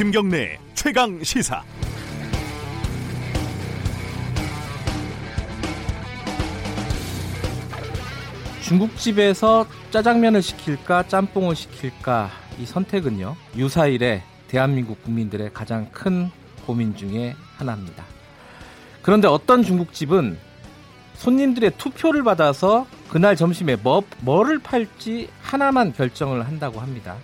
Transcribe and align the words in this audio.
김경래 0.00 0.58
최강 0.72 1.22
시사. 1.22 1.62
중국집에서 8.62 9.66
짜장면을 9.90 10.40
시킬까 10.40 11.06
짬뽕을 11.06 11.54
시킬까 11.54 12.30
이 12.58 12.64
선택은요 12.64 13.36
유사일에 13.58 14.22
대한민국 14.48 15.02
국민들의 15.02 15.50
가장 15.52 15.90
큰 15.92 16.30
고민 16.64 16.96
중에 16.96 17.36
하나입니다. 17.58 18.02
그런데 19.02 19.28
어떤 19.28 19.62
중국집은 19.62 20.38
손님들의 21.16 21.72
투표를 21.76 22.24
받아서 22.24 22.86
그날 23.10 23.36
점심에 23.36 23.76
뭐, 23.76 24.02
뭐를 24.20 24.60
팔지 24.60 25.28
하나만 25.42 25.92
결정을 25.92 26.46
한다고 26.46 26.80
합니다. 26.80 27.16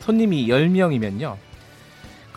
손님이 0.00 0.48
10명이면요. 0.48 1.46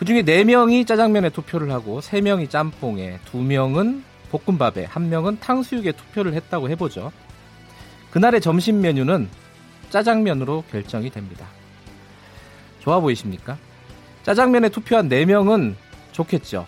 그 0.00 0.06
중에 0.06 0.22
4명이 0.22 0.86
짜장면에 0.86 1.28
투표를 1.28 1.70
하고 1.72 2.00
3명이 2.00 2.48
짬뽕에, 2.48 3.20
2명은 3.30 4.02
볶음밥에, 4.30 4.86
1명은 4.86 5.40
탕수육에 5.40 5.92
투표를 5.92 6.32
했다고 6.32 6.70
해보죠. 6.70 7.12
그날의 8.10 8.40
점심 8.40 8.80
메뉴는 8.80 9.28
짜장면으로 9.90 10.64
결정이 10.70 11.10
됩니다. 11.10 11.46
좋아 12.78 12.98
보이십니까? 12.98 13.58
짜장면에 14.22 14.70
투표한 14.70 15.10
4명은 15.10 15.74
좋겠죠. 16.12 16.64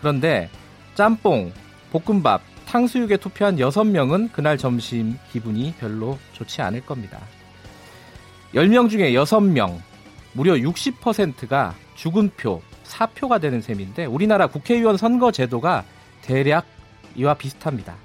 그런데 0.00 0.50
짬뽕, 0.96 1.52
볶음밥, 1.92 2.42
탕수육에 2.66 3.18
투표한 3.18 3.58
6명은 3.58 4.32
그날 4.32 4.58
점심 4.58 5.16
기분이 5.30 5.74
별로 5.78 6.18
좋지 6.32 6.60
않을 6.62 6.84
겁니다. 6.84 7.20
10명 8.52 8.90
중에 8.90 9.12
6명, 9.12 9.78
무려 10.32 10.54
60%가 10.54 11.76
죽은 11.98 12.30
표, 12.36 12.62
사표가 12.84 13.38
되는 13.38 13.60
셈인데 13.60 14.04
우리나라 14.04 14.46
국회의원 14.46 14.96
선거 14.96 15.32
제도가 15.32 15.82
대략 16.22 16.64
이와 17.16 17.34
비슷합니다. 17.34 17.96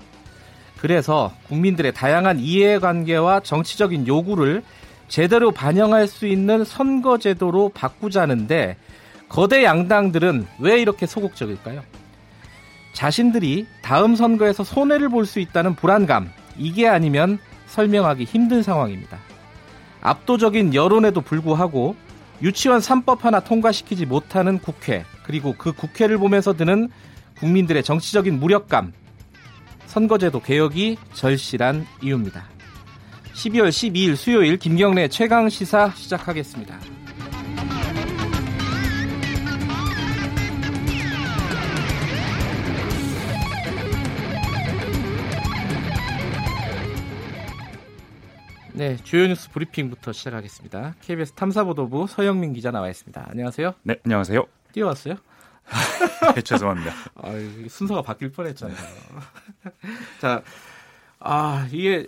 그래서 0.80 1.32
국민들의 1.48 1.94
다양한 1.94 2.40
이해관계와 2.40 3.42
정치적인 3.42 4.08
요구를 4.08 4.64
제대로 5.08 5.52
반영할 5.52 6.08
수 6.08 6.26
있는 6.26 6.66
선거 6.66 7.20
제도로 7.20 7.70
바꾸자는데 7.70 8.78
거대 9.30 9.64
양당들은 9.64 10.48
왜 10.58 10.82
이렇게 10.82 11.06
소극적일까요? 11.06 11.84
자신들이 12.94 13.68
다음 13.84 14.16
선거에서 14.16 14.64
손해를 14.64 15.10
볼 15.10 15.26
수 15.28 15.40
있다는 15.40 15.76
불안감, 15.76 16.32
이게 16.58 16.88
아니면 16.88 17.38
설명하기 17.68 18.24
힘든 18.24 18.64
상황입니다. 18.64 19.20
압도적인 20.02 20.74
여론에도 20.74 21.22
불구하고 21.22 21.96
유치원 22.44 22.82
3법 22.82 23.22
하나 23.22 23.40
통과시키지 23.40 24.06
못하는 24.06 24.60
국회, 24.60 25.06
그리고 25.24 25.56
그 25.58 25.72
국회를 25.72 26.18
보면서 26.18 26.52
드는 26.52 26.90
국민들의 27.40 27.82
정치적인 27.84 28.38
무력감, 28.38 28.92
선거제도 29.86 30.42
개혁이 30.42 30.98
절실한 31.14 31.88
이유입니다. 32.02 32.44
12월 33.34 33.70
12일 33.70 34.18
수요일 34.18 34.58
김경래 34.58 35.08
최강 35.08 35.48
시사 35.48 35.92
시작하겠습니다. 35.96 36.93
네, 48.76 48.98
주요 48.98 49.28
뉴스 49.28 49.52
브리핑부터 49.52 50.12
시작하겠습니다. 50.14 50.96
KBS 51.02 51.34
탐사보도부 51.34 52.08
서영민 52.08 52.54
기자 52.54 52.72
나와 52.72 52.90
있습니다. 52.90 53.28
안녕하세요. 53.30 53.76
네, 53.84 54.00
안녕하세요. 54.04 54.44
뛰어왔어요? 54.72 55.16
네, 56.36 56.42
죄송합니다. 56.42 56.92
아, 57.16 57.32
순서가 57.70 58.02
바뀔 58.02 58.32
뻔했잖아요. 58.32 58.76
자, 60.20 60.42
아 61.20 61.68
이게 61.72 62.08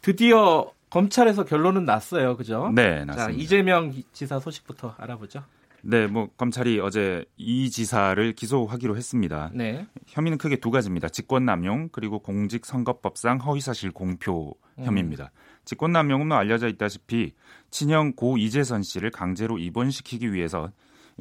드디어 0.00 0.70
검찰에서 0.90 1.44
결론은 1.44 1.84
났어요, 1.84 2.36
그죠? 2.36 2.70
네, 2.72 3.04
났습니다. 3.04 3.26
자, 3.26 3.30
이재명 3.30 3.92
지사 4.12 4.38
소식부터 4.38 4.94
알아보죠. 4.96 5.42
네, 5.82 6.06
뭐 6.06 6.28
검찰이 6.36 6.78
어제 6.80 7.24
이 7.36 7.68
지사를 7.68 8.32
기소하기로 8.32 8.96
했습니다. 8.96 9.50
네. 9.52 9.86
혐의는 10.06 10.38
크게 10.38 10.56
두 10.56 10.70
가지입니다. 10.70 11.08
직권남용 11.08 11.88
그리고 11.90 12.20
공직선거법상 12.20 13.38
허위사실 13.38 13.90
공표 13.90 14.54
혐의입니다. 14.78 15.30
음. 15.64 15.66
직권남용은 15.66 16.28
뭐 16.28 16.36
알려져 16.36 16.68
있다시피 16.68 17.34
친형 17.70 18.12
고 18.12 18.36
이재선 18.36 18.82
씨를 18.82 19.10
강제로 19.10 19.58
입원시키기 19.58 20.32
위해서 20.32 20.70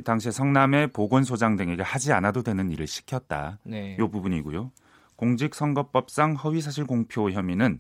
당시에 0.04 0.32
성남의 0.32 0.88
보건소장 0.88 1.56
등에게 1.56 1.84
하지 1.84 2.14
않아도 2.14 2.42
되는 2.42 2.72
일을 2.72 2.88
시켰다. 2.88 3.60
네. 3.64 3.96
이 4.00 4.02
부분이고요. 4.02 4.72
공직선거법상 5.16 6.36
허위사실 6.36 6.86
공표 6.86 7.30
혐의는 7.30 7.80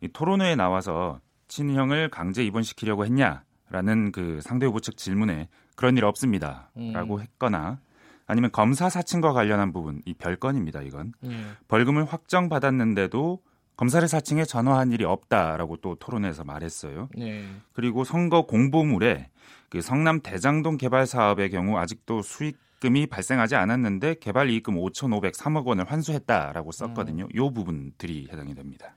이 0.00 0.08
토론회에 0.08 0.54
나와서 0.54 1.20
친형을 1.48 2.10
강제 2.10 2.44
입원시키려고 2.44 3.04
했냐라는 3.04 4.12
그 4.12 4.40
상대 4.42 4.66
후보 4.66 4.80
측 4.80 4.96
질문에 4.96 5.48
그런 5.76 5.96
일 5.96 6.04
없습니다라고 6.04 7.16
음. 7.16 7.20
했거나 7.20 7.80
아니면 8.26 8.50
검사 8.52 8.88
사칭과 8.90 9.32
관련한 9.32 9.72
부분 9.72 10.02
이 10.04 10.12
별건입니다 10.12 10.82
이건 10.82 11.12
음. 11.24 11.56
벌금을 11.66 12.04
확정 12.04 12.48
받았는데도 12.48 13.40
검사를 13.78 14.06
사칭해 14.06 14.44
전화한 14.44 14.90
일이 14.90 15.04
없다라고 15.04 15.76
또 15.76 15.94
토론에서 15.94 16.42
말했어요. 16.42 17.08
네. 17.16 17.46
그리고 17.72 18.02
선거 18.02 18.42
공보물에 18.42 19.30
그 19.68 19.80
성남 19.80 20.20
대장동 20.20 20.78
개발 20.78 21.06
사업의 21.06 21.50
경우 21.50 21.78
아직도 21.78 22.22
수익금이 22.22 23.06
발생하지 23.06 23.54
않았는데 23.54 24.16
개발 24.16 24.50
이익금 24.50 24.74
5,503억 24.74 25.64
원을 25.64 25.84
환수했다라고 25.88 26.72
썼거든요. 26.72 27.26
음. 27.26 27.36
요 27.36 27.52
부분들이 27.52 28.26
해당이 28.32 28.56
됩니다. 28.56 28.96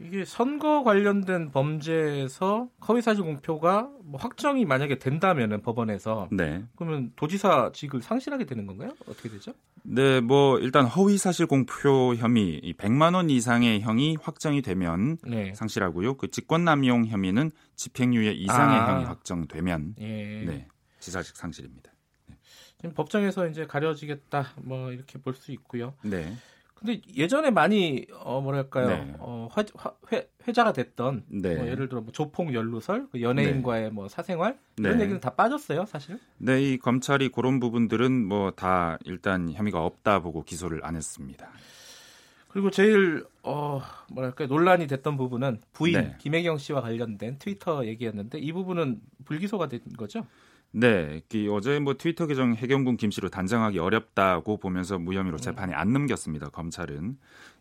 이게 0.00 0.24
선거 0.24 0.82
관련된 0.82 1.50
범죄에서 1.50 2.68
허위사실 2.86 3.22
공표가 3.24 3.90
뭐 4.02 4.20
확정이 4.20 4.64
만약에 4.64 4.98
된다면은 4.98 5.62
법원에서 5.62 6.28
네. 6.32 6.64
그러면 6.76 7.12
도지사직을 7.16 8.02
상실하게 8.02 8.44
되는 8.44 8.66
건가요? 8.66 8.90
어떻게 9.08 9.28
되죠? 9.28 9.52
네, 9.84 10.20
뭐 10.20 10.58
일단 10.58 10.86
허위사실 10.86 11.46
공표 11.46 12.14
혐의 12.16 12.74
100만 12.78 13.14
원 13.14 13.30
이상의 13.30 13.82
형이 13.82 14.16
확정이 14.20 14.62
되면 14.62 15.18
네. 15.26 15.52
상실하고요. 15.54 16.16
그 16.16 16.30
직권남용 16.30 17.06
혐의는 17.06 17.50
집행유예 17.76 18.32
이상의 18.32 18.78
아. 18.78 18.94
형이 18.94 19.04
확정되면 19.04 19.94
예. 20.00 20.44
네, 20.44 20.68
지사직 21.00 21.36
상실입니다. 21.36 21.92
네. 22.26 22.36
지금 22.78 22.94
법정에서 22.94 23.46
이제 23.48 23.66
가려지겠다 23.66 24.54
뭐 24.56 24.90
이렇게 24.90 25.18
볼 25.18 25.34
수 25.34 25.52
있고요. 25.52 25.94
네. 26.02 26.34
근데 26.84 27.00
예전에 27.16 27.50
많이 27.50 28.04
어 28.20 28.42
뭐랄까요 28.42 28.88
네. 28.88 29.14
어 29.18 29.48
화, 29.50 29.64
회, 30.12 30.28
회자가 30.46 30.72
됐던 30.74 31.24
네. 31.28 31.54
뭐 31.56 31.66
예를 31.66 31.88
들어 31.88 32.02
뭐 32.02 32.12
조폭 32.12 32.52
연루설 32.52 33.08
그 33.10 33.22
연예인과의 33.22 33.84
네. 33.84 33.90
뭐 33.90 34.08
사생활 34.08 34.58
이런 34.76 34.98
네. 34.98 35.04
얘기는 35.04 35.18
다 35.20 35.30
빠졌어요 35.30 35.86
사실. 35.86 36.18
네, 36.36 36.62
이 36.62 36.76
검찰이 36.78 37.30
그런 37.30 37.58
부분들은 37.60 38.26
뭐 38.26 38.50
다 38.50 38.98
일단 39.04 39.50
혐의가 39.50 39.82
없다 39.82 40.20
보고 40.20 40.42
기소를 40.44 40.84
안 40.84 40.94
했습니다. 40.96 41.48
그리고 42.48 42.70
제일 42.70 43.24
어 43.42 43.80
뭐랄까 44.12 44.46
논란이 44.46 44.86
됐던 44.86 45.16
부분은 45.16 45.60
부인 45.72 45.94
네. 45.94 46.16
김혜경 46.18 46.58
씨와 46.58 46.82
관련된 46.82 47.38
트위터 47.38 47.86
얘기였는데 47.86 48.38
이 48.38 48.52
부분은 48.52 49.00
불기소가 49.24 49.68
된 49.68 49.80
거죠? 49.96 50.26
네, 50.76 51.22
어제 51.52 51.78
뭐 51.78 51.94
트위터 51.94 52.26
계정 52.26 52.54
해경군 52.54 52.96
김 52.96 53.12
씨로 53.12 53.28
단정하기 53.28 53.78
어렵다고 53.78 54.56
보면서 54.56 54.98
무혐의로 54.98 55.36
음. 55.36 55.38
재판에 55.38 55.72
안 55.72 55.92
넘겼습니다. 55.92 56.48
검찰은 56.48 57.16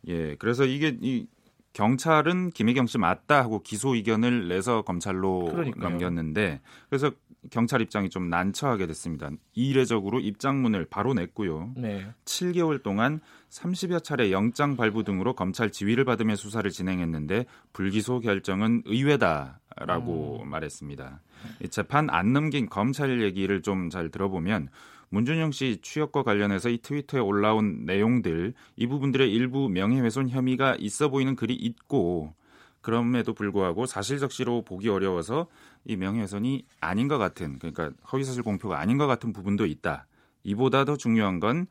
예, 0.07 0.35
그래서 0.37 0.65
이게 0.65 0.97
이 0.99 1.27
경찰은 1.73 2.51
김혜경 2.51 2.87
씨 2.87 2.97
맞다 2.97 3.39
하고 3.43 3.61
기소 3.61 3.95
의견을 3.95 4.47
내서 4.47 4.81
검찰로 4.81 5.45
그러니까요. 5.45 5.89
넘겼는데 5.89 6.61
그래서 6.89 7.11
경찰 7.51 7.81
입장이 7.81 8.09
좀 8.09 8.29
난처하게 8.29 8.87
됐습니다. 8.87 9.29
이례적으로 9.53 10.19
입장문을 10.19 10.85
바로 10.89 11.13
냈고요. 11.13 11.73
네. 11.75 12.07
7개월 12.25 12.81
동안 12.81 13.19
30여 13.49 14.03
차례 14.03 14.31
영장 14.31 14.75
발부 14.75 15.03
등으로 15.03 15.35
검찰 15.35 15.69
지휘를 15.69 16.05
받으며 16.05 16.35
수사를 16.35 16.69
진행했는데 16.69 17.45
불기소 17.73 18.21
결정은 18.21 18.81
의외다라고 18.85 20.41
음. 20.43 20.49
말했습니다. 20.49 21.21
재판 21.69 22.09
안 22.09 22.33
넘긴 22.33 22.69
검찰 22.69 23.21
얘기를 23.21 23.61
좀 23.61 23.89
잘 23.89 24.09
들어보면 24.09 24.69
문준영 25.09 25.51
씨 25.51 25.77
취업과 25.83 26.23
관련해서 26.23 26.69
이 26.69 26.79
트위터에 26.79 27.19
올라온 27.19 27.85
내용들 27.85 28.53
이 28.75 28.87
부분들의 28.87 29.31
일부 29.31 29.69
명예훼손 29.69 30.29
혐의가 30.29 30.75
있어 30.79 31.09
보이는 31.09 31.35
글이 31.35 31.53
있고 31.53 32.33
그럼에도 32.81 33.33
불구하고 33.33 33.85
사실적시로 33.85 34.63
보기 34.63 34.89
어려워서 34.89 35.47
이 35.85 35.95
명예훼손이 35.95 36.65
아닌 36.79 37.07
것 37.07 37.17
같은 37.17 37.59
그러니까 37.59 37.91
허위사실 38.11 38.43
공표가 38.43 38.79
아닌 38.79 38.97
것 38.97 39.07
같은 39.07 39.33
부분도 39.33 39.65
있다. 39.65 40.07
이보다 40.43 40.83
더 40.83 40.97
중요한 40.97 41.39
건 41.39 41.67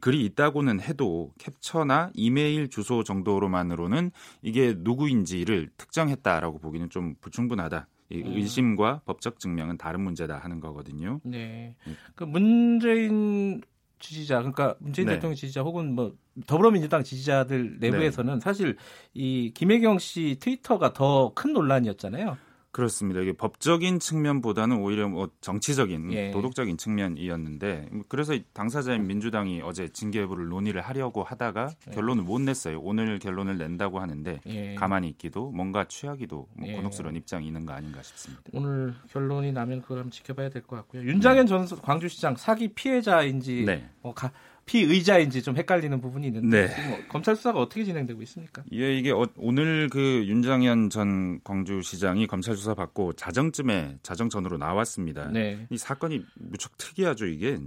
글이 0.00 0.24
있다고는 0.26 0.80
해도 0.80 1.32
캡처나 1.38 2.10
이메일 2.14 2.68
주소 2.68 3.02
정도로만으로는 3.02 4.12
이게 4.42 4.74
누구인지를 4.76 5.70
특정했다라고 5.76 6.58
보기는 6.58 6.88
좀 6.88 7.16
불충분하다. 7.20 7.88
이 8.10 8.22
음. 8.22 8.32
의심과 8.36 9.02
법적 9.06 9.40
증명은 9.40 9.78
다른 9.78 10.02
문제다 10.02 10.38
하는 10.38 10.60
거거든요. 10.60 11.20
네. 11.24 11.74
음. 11.86 11.96
그 12.14 12.24
문재인 12.24 13.60
지지자 13.98 14.38
그러니까 14.38 14.74
문재인 14.80 15.08
네. 15.08 15.14
대통령 15.14 15.34
지지자 15.34 15.62
혹은 15.62 15.94
뭐 15.94 16.14
더불어민주당 16.46 17.02
지지자들 17.04 17.78
내부에서는 17.80 18.40
사실 18.40 18.76
이 19.14 19.52
김혜경 19.54 19.98
씨 19.98 20.36
트위터가 20.40 20.92
더 20.92 21.32
큰 21.34 21.52
논란이었잖아요. 21.52 22.36
그렇습니다. 22.72 23.20
이게 23.20 23.32
법적인 23.34 23.98
측면보다는 24.00 24.78
오히려 24.78 25.06
뭐 25.08 25.28
정치적인 25.42 26.12
예. 26.14 26.30
도덕적인 26.30 26.78
측면이었는데 26.78 27.90
그래서 28.08 28.34
당사자인 28.54 29.06
민주당이 29.06 29.60
어제 29.62 29.88
징계 29.88 30.20
여부를 30.20 30.48
논의를 30.48 30.80
하려고 30.80 31.22
하다가 31.22 31.68
예. 31.88 31.90
결론을 31.92 32.24
못 32.24 32.40
냈어요. 32.40 32.80
오늘 32.80 33.18
결론을 33.18 33.58
낸다고 33.58 34.00
하는데 34.00 34.40
예. 34.46 34.74
가만히 34.74 35.08
있기도 35.10 35.50
뭔가 35.50 35.84
취하기도 35.86 36.48
뭐 36.54 36.68
예. 36.68 36.74
곤혹스러운 36.76 37.14
입장이 37.14 37.46
있는 37.46 37.66
거 37.66 37.74
아닌가 37.74 38.02
싶습니다. 38.02 38.42
오늘 38.54 38.94
결론이 39.10 39.52
나면 39.52 39.82
그걸 39.82 39.98
한번 39.98 40.10
지켜봐야 40.10 40.48
될 40.48 40.62
것 40.62 40.76
같고요. 40.76 41.02
윤장현 41.02 41.46
전 41.46 41.66
광주시장 41.66 42.36
사기 42.36 42.68
피해자인지 42.68 43.64
네. 43.66 43.88
뭐 44.00 44.14
가- 44.14 44.32
피의자인지 44.66 45.42
좀 45.42 45.56
헷갈리는 45.56 46.00
부분이 46.00 46.26
있는데 46.28 46.68
네. 46.68 46.88
뭐 46.88 46.98
검찰 47.08 47.36
수사가 47.36 47.58
어떻게 47.60 47.84
진행되고 47.84 48.22
있습니까? 48.22 48.62
예, 48.72 48.96
이게 48.96 49.10
어- 49.10 49.26
오늘 49.36 49.88
그 49.90 50.24
윤장현 50.26 50.90
전 50.90 51.40
광주시장이 51.44 52.26
검찰 52.26 52.56
수사 52.56 52.74
받고 52.74 53.14
자정쯤에 53.14 53.98
자정전으로 54.02 54.58
나왔습니다. 54.58 55.28
네. 55.30 55.66
이 55.70 55.76
사건이 55.76 56.24
무척 56.36 56.76
특이하죠. 56.78 57.26
이게 57.26 57.58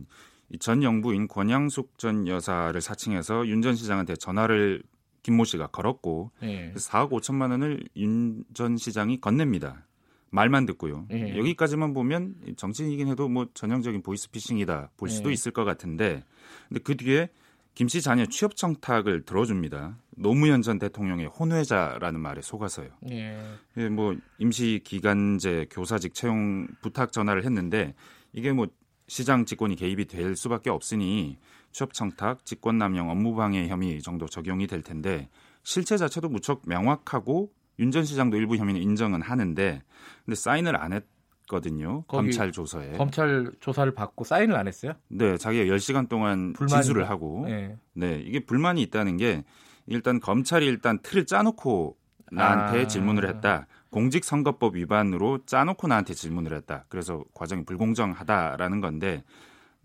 이전 0.49 0.83
영부인 0.83 1.27
권양숙 1.27 1.97
전 1.97 2.27
여사를 2.27 2.79
사칭해서 2.79 3.47
윤 3.47 3.61
전 3.61 3.75
시장한테 3.75 4.15
전화를 4.15 4.83
김모 5.23 5.43
씨가 5.43 5.67
걸었고 5.67 6.31
네. 6.41 6.71
4억 6.75 7.09
5천만 7.09 7.51
원을 7.51 7.83
윤 7.97 8.43
전 8.53 8.77
시장이 8.77 9.19
건넵니다. 9.21 9.85
말만 10.29 10.65
듣고요. 10.65 11.07
예. 11.11 11.37
여기까지만 11.37 11.93
보면 11.93 12.35
정치인이긴 12.57 13.07
해도 13.07 13.29
뭐 13.29 13.47
전형적인 13.53 14.01
보이스피싱이다 14.03 14.89
볼 14.97 15.09
수도 15.09 15.29
예. 15.29 15.33
있을 15.33 15.51
것 15.53 15.63
같은데, 15.63 16.23
근데 16.69 16.81
그 16.83 16.95
뒤에 16.97 17.29
김 17.73 17.89
씨 17.89 18.01
자녀 18.01 18.25
취업 18.25 18.55
청탁을 18.55 19.23
들어줍니다. 19.25 19.97
노무현 20.15 20.61
전 20.61 20.79
대통령의 20.79 21.25
혼외자라는 21.25 22.21
말에 22.21 22.41
속아서요. 22.41 22.87
예. 23.09 23.37
예, 23.77 23.89
뭐 23.89 24.15
임시 24.37 24.79
기간제 24.83 25.67
교사직 25.69 26.13
채용 26.13 26.67
부탁 26.81 27.11
전화를 27.11 27.43
했는데 27.43 27.93
이게 28.31 28.53
뭐 28.53 28.67
시장 29.07 29.45
직권이 29.45 29.75
개입이 29.75 30.05
될 30.05 30.37
수밖에 30.37 30.69
없으니 30.69 31.37
취업 31.73 31.93
청탁, 31.93 32.45
직권 32.45 32.77
남용, 32.77 33.09
업무 33.09 33.35
방해 33.35 33.67
혐의 33.67 34.01
정도 34.01 34.25
적용이 34.25 34.67
될 34.67 34.81
텐데 34.81 35.29
실체 35.63 35.97
자체도 35.97 36.29
무척 36.29 36.61
명확하고 36.65 37.51
윤 37.79 37.91
전 37.91 38.05
시장도 38.05 38.37
일부 38.37 38.55
혐의는 38.55 38.81
인정은 38.81 39.21
하는데 39.21 39.83
근데 40.23 40.35
사인을 40.35 40.77
안 40.81 40.93
했 40.93 41.03
거든요. 41.47 42.03
거기 42.07 42.27
검찰 42.27 42.51
조서에. 42.51 42.93
검찰 42.93 43.51
조사를 43.59 43.93
받고 43.93 44.23
사인을 44.23 44.55
안 44.55 44.67
했어요? 44.67 44.93
네, 45.07 45.37
자기가 45.37 45.73
10시간 45.75 46.09
동안 46.09 46.53
불만이다. 46.53 46.81
진술을 46.81 47.09
하고 47.09 47.43
네. 47.45 47.77
네, 47.93 48.21
이게 48.25 48.39
불만이 48.39 48.81
있다는 48.83 49.17
게 49.17 49.43
일단 49.87 50.19
검찰이 50.19 50.65
일단 50.65 50.99
틀을 51.01 51.25
짜놓고 51.25 51.97
나한테 52.31 52.83
아. 52.83 52.87
질문을 52.87 53.27
했다. 53.29 53.67
공직선거법 53.91 54.75
위반으로 54.75 55.39
짜놓고 55.45 55.87
나한테 55.87 56.13
질문을 56.13 56.53
했다. 56.53 56.85
그래서 56.89 57.23
과정이 57.33 57.63
불공정하다라는 57.65 58.81
건데 58.81 59.23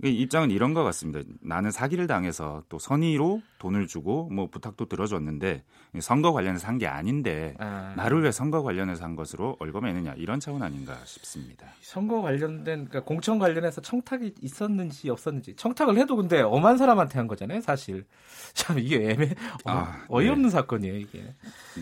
이 0.03 0.09
입장은 0.09 0.51
이런 0.51 0.75
것 0.75 0.83
같습니다. 0.85 1.21
나는 1.43 1.71
사기를 1.71 2.07
당해서 2.07 2.63
또 2.69 2.79
선의로 2.79 3.43
돈을 3.61 3.87
주고 3.87 4.29
뭐 4.31 4.49
부탁도 4.49 4.87
들어줬는데 4.87 5.63
선거 6.01 6.33
관련해서 6.33 6.67
한 6.67 6.81
게 6.81 6.87
아닌데 6.87 7.55
아. 7.59 7.93
나를 7.95 8.23
왜 8.23 8.33
선거 8.33 8.63
관련해서 8.63 9.05
한 9.05 9.15
것으로 9.17 9.57
얼거매느냐 9.61 10.15
이런 10.17 10.41
차원 10.41 10.63
아닌가 10.63 10.97
싶습니다. 11.05 11.67
선거 11.83 12.23
관련된 12.23 12.87
그러니까 12.87 13.01
공천 13.05 13.39
관련해서 13.39 13.83
청탁이 13.83 14.35
있었는지 14.41 15.11
없었는지 15.11 15.55
청탁을 15.57 15.99
해도 15.99 16.17
근데 16.17 16.41
엄한 16.41 16.79
사람한테 16.79 17.19
한 17.19 17.27
거잖아요, 17.29 17.61
사실. 17.61 18.07
참 18.55 18.79
이게 18.79 19.11
애매 19.11 19.27
어, 19.67 19.71
아, 19.71 20.05
어이없는 20.09 20.49
사건이에요, 20.49 20.97
이게. 20.97 21.35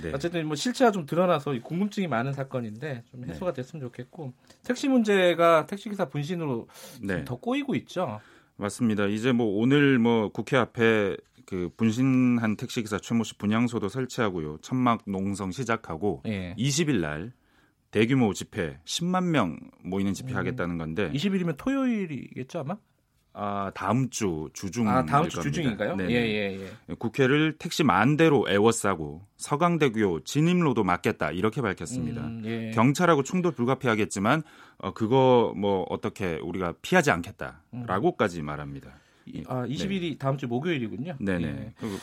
네. 0.03 0.11
어쨌든 0.13 0.47
뭐 0.49 0.57
실체가 0.57 0.91
좀 0.91 1.07
드러나서 1.07 1.55
이 1.55 1.61
궁금증이 1.61 2.09
많은 2.09 2.33
사건인데 2.33 3.05
좀 3.11 3.21
네. 3.21 3.29
해소가 3.33 3.53
됐으면 3.53 3.81
좋겠고 3.87 4.33
택시 4.65 4.89
문제가 4.89 5.67
택시 5.67 5.89
기사 5.89 6.07
분신으로 6.09 6.67
네. 7.03 7.25
더 7.25 7.37
꼬이고 7.37 7.77
있죠. 7.77 8.21
맞습니다. 8.57 9.07
이제 9.07 9.31
뭐 9.31 9.47
오늘 9.63 10.01
뭐 10.01 10.31
국회 10.31 10.57
앞에 10.57 11.17
그 11.49 11.71
분신한 11.79 12.57
택시기사 12.57 12.99
최모 12.99 13.25
씨 13.25 13.39
분향소도 13.39 13.89
설치하고요. 13.89 14.59
천막 14.61 15.05
농성 15.07 15.51
시작하고 15.51 16.23
예. 16.27 16.55
20일 16.59 17.01
날 17.01 17.33
대규모 17.91 18.35
집회 18.35 18.79
10만 18.85 19.25
명 19.25 19.59
모이는 19.83 20.13
집회 20.13 20.33
음. 20.33 20.37
하겠다는 20.37 20.77
건데 20.77 21.11
20일이면 21.11 21.57
토요일이겠죠 21.57 22.59
아마? 22.59 22.77
아 23.33 23.71
다음 23.75 24.11
주 24.11 24.51
주중 24.53 24.89
아 24.89 25.07
다음 25.07 25.31
주 25.31 25.41
주중인가요? 25.41 25.97
네네. 25.97 26.13
예예 26.13 26.61
예. 26.91 26.95
국회를 26.97 27.57
택시 27.57 27.83
만 27.83 28.19
대로 28.19 28.45
애워싸고 28.47 29.23
서강대교 29.39 30.25
진입로도 30.25 30.85
막겠다 30.85 31.31
이렇게 31.31 31.63
밝혔습니다. 31.63 32.27
음, 32.27 32.43
예. 32.45 32.73
경찰하고 32.73 33.23
충돌 33.23 33.53
불가피하겠지만 33.53 34.43
어, 34.77 34.93
그거 34.93 35.55
뭐 35.57 35.87
어떻게 35.89 36.35
우리가 36.43 36.75
피하지 36.83 37.11
않겠다라고까지 37.11 38.43
말합니다. 38.43 38.93
이- 39.35 39.45
아 39.49 39.67
20일이 39.67 40.19
다음 40.19 40.37
주 40.37 40.47
목요일이군요. 40.49 41.17
네네. 41.21 41.47
예. 41.47 41.73
그리고 41.79 41.97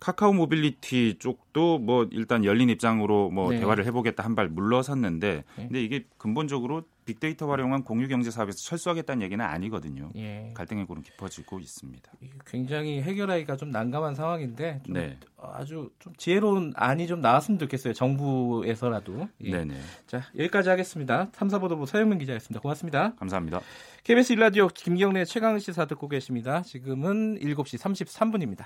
카카오 0.00 0.32
모빌리티 0.32 1.16
쪽도 1.18 1.78
뭐 1.78 2.08
일단 2.10 2.44
열린 2.44 2.70
입장으로 2.70 3.30
뭐 3.30 3.50
네. 3.50 3.60
대화를 3.60 3.84
해보겠다 3.86 4.24
한 4.24 4.34
발 4.34 4.48
물러섰는데, 4.48 5.44
네. 5.56 5.62
근데 5.66 5.82
이게 5.82 6.06
근본적으로 6.16 6.84
빅데이터 7.10 7.48
활용한 7.48 7.82
공유 7.82 8.06
경제 8.06 8.30
사업에서 8.30 8.58
철수하겠다는 8.58 9.22
얘기는 9.22 9.44
아니거든요. 9.44 10.10
예. 10.16 10.52
갈등의 10.54 10.86
골은 10.86 11.02
깊어지고 11.02 11.58
있습니다. 11.58 12.12
굉장히 12.46 13.02
해결하기가 13.02 13.56
좀 13.56 13.70
난감한 13.70 14.14
상황인데 14.14 14.82
좀 14.84 14.94
네, 14.94 15.18
아주 15.36 15.90
좀 15.98 16.12
지혜로운 16.16 16.72
안이 16.76 17.08
좀 17.08 17.20
나왔으면 17.20 17.58
좋겠어요. 17.58 17.94
정부에서라도. 17.94 19.28
예. 19.42 19.50
네네. 19.50 19.74
자 20.06 20.22
여기까지 20.38 20.68
하겠습니다. 20.68 21.30
탐사보도부 21.32 21.86
서영민 21.86 22.18
기자였습니다. 22.18 22.60
고맙습니다. 22.60 23.14
감사합니다. 23.16 23.60
KBS 24.04 24.34
일라디오 24.34 24.68
김경래 24.68 25.24
최강 25.24 25.58
시사 25.58 25.86
듣고 25.86 26.08
계십니다. 26.08 26.62
지금은 26.62 27.38
7시 27.40 27.78
33분입니다. 27.78 28.64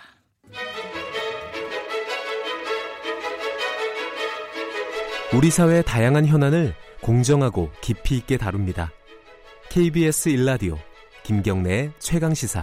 우리 5.36 5.50
사회의 5.50 5.82
다양한 5.82 6.26
현안을 6.26 6.74
공정하고 7.03 7.69
깊이 7.81 8.17
있게 8.19 8.36
다룹니다. 8.36 8.93
KBS 9.69 10.29
일라디오 10.29 10.79
김경래의 11.24 11.93
최강 11.98 12.34
시사. 12.34 12.62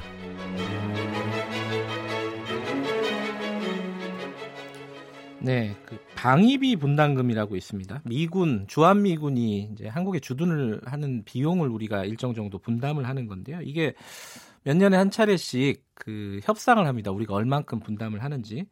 네, 5.39 5.75
그 5.85 5.97
방위비 6.15 6.77
분담금이라고 6.77 7.57
있습니다. 7.57 8.03
미군 8.05 8.65
주한미군이 8.69 9.71
이제 9.73 9.87
한국에 9.89 10.21
주둔을 10.21 10.79
하는 10.85 11.25
비용을 11.25 11.67
우리가 11.67 12.05
일정 12.05 12.33
정도 12.33 12.57
분담을 12.57 13.05
하는 13.05 13.27
건데요. 13.27 13.59
이게 13.63 13.95
몇 14.63 14.77
년에 14.77 14.95
한 14.95 15.11
차례씩 15.11 15.83
그 15.93 16.39
협상을 16.43 16.87
합니다. 16.87 17.11
우리가 17.11 17.33
얼만큼 17.33 17.81
분담을 17.81 18.23
하는지. 18.23 18.65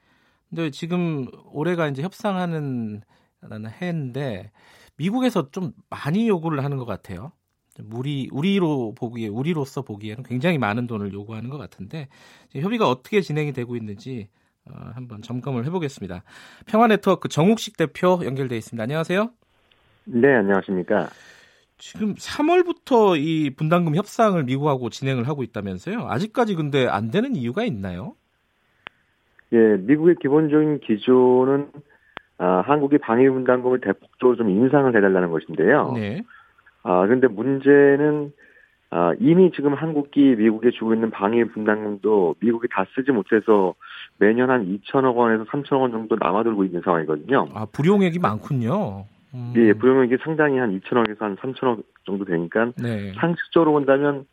근데 0.49 0.71
지금 0.71 1.27
올해가 1.51 1.89
이제 1.89 2.01
협상하는 2.01 3.01
해인데 3.81 4.51
미국에서 4.97 5.49
좀 5.51 5.71
많이 5.89 6.27
요구를 6.27 6.63
하는 6.63 6.77
것 6.77 6.85
같아요. 6.85 7.31
좀 7.75 7.89
우리 7.93 8.27
우리로 8.31 8.93
보기에 8.95 9.27
우리로서 9.27 9.81
보기에는 9.81 10.23
굉장히 10.23 10.57
많은 10.57 10.87
돈을 10.87 11.13
요구하는 11.13 11.49
것 11.49 11.57
같은데 11.57 12.09
협의가 12.53 12.89
어떻게 12.89 13.21
진행이 13.21 13.53
되고 13.53 13.75
있는지 13.75 14.27
어, 14.65 14.73
한번 14.93 15.21
점검을 15.21 15.65
해보겠습니다. 15.65 16.23
평화네트워크 16.67 17.29
정욱식 17.29 17.77
대표 17.77 18.19
연결돼 18.23 18.57
있습니다. 18.57 18.83
안녕하세요. 18.83 19.31
네, 20.05 20.35
안녕하십니까. 20.35 21.09
지금 21.77 22.13
3월부터 22.15 23.17
이 23.17 23.51
분담금 23.51 23.95
협상을 23.95 24.43
미국하고 24.43 24.89
진행을 24.89 25.27
하고 25.27 25.43
있다면서요? 25.43 26.07
아직까지 26.09 26.55
근데 26.55 26.87
안 26.87 27.09
되는 27.09 27.35
이유가 27.35 27.63
있나요? 27.63 28.15
예, 29.53 29.77
미국의 29.77 30.15
기본적인 30.21 30.81
기조는 30.81 31.71
아, 32.39 32.63
한국이 32.65 32.97
방위 32.97 33.29
분담금을 33.29 33.81
대폭적으로 33.81 34.37
좀 34.37 34.49
인상을 34.49 34.95
해달라는 34.95 35.29
것인데요. 35.29 35.91
네. 35.93 36.23
아, 36.83 37.05
그런데 37.05 37.27
문제는 37.27 38.31
아, 38.91 39.13
이미 39.19 39.51
지금 39.51 39.73
한국이 39.73 40.35
미국에 40.37 40.71
주고 40.71 40.93
있는 40.93 41.11
방위 41.11 41.43
분담금도 41.43 42.35
미국이 42.39 42.67
다 42.71 42.85
쓰지 42.95 43.11
못해서 43.11 43.75
매년 44.17 44.49
한 44.49 44.65
2천억 44.65 45.15
원에서 45.15 45.43
3천억 45.45 45.81
원 45.81 45.91
정도 45.91 46.15
남아들고 46.19 46.63
있는 46.63 46.81
상황이거든요. 46.83 47.49
아 47.53 47.67
불용액이 47.71 48.17
많군요. 48.19 49.05
음, 49.35 49.53
예, 49.57 49.73
부용액이 49.73 50.17
상당히 50.23 50.57
한 50.57 50.79
2천억에서 50.79 51.19
한 51.19 51.35
3천억 51.35 51.83
정도 52.05 52.25
되니까 52.25 52.71
네. 52.81 53.13
상식적으로 53.19 53.73
본다면 53.73 54.25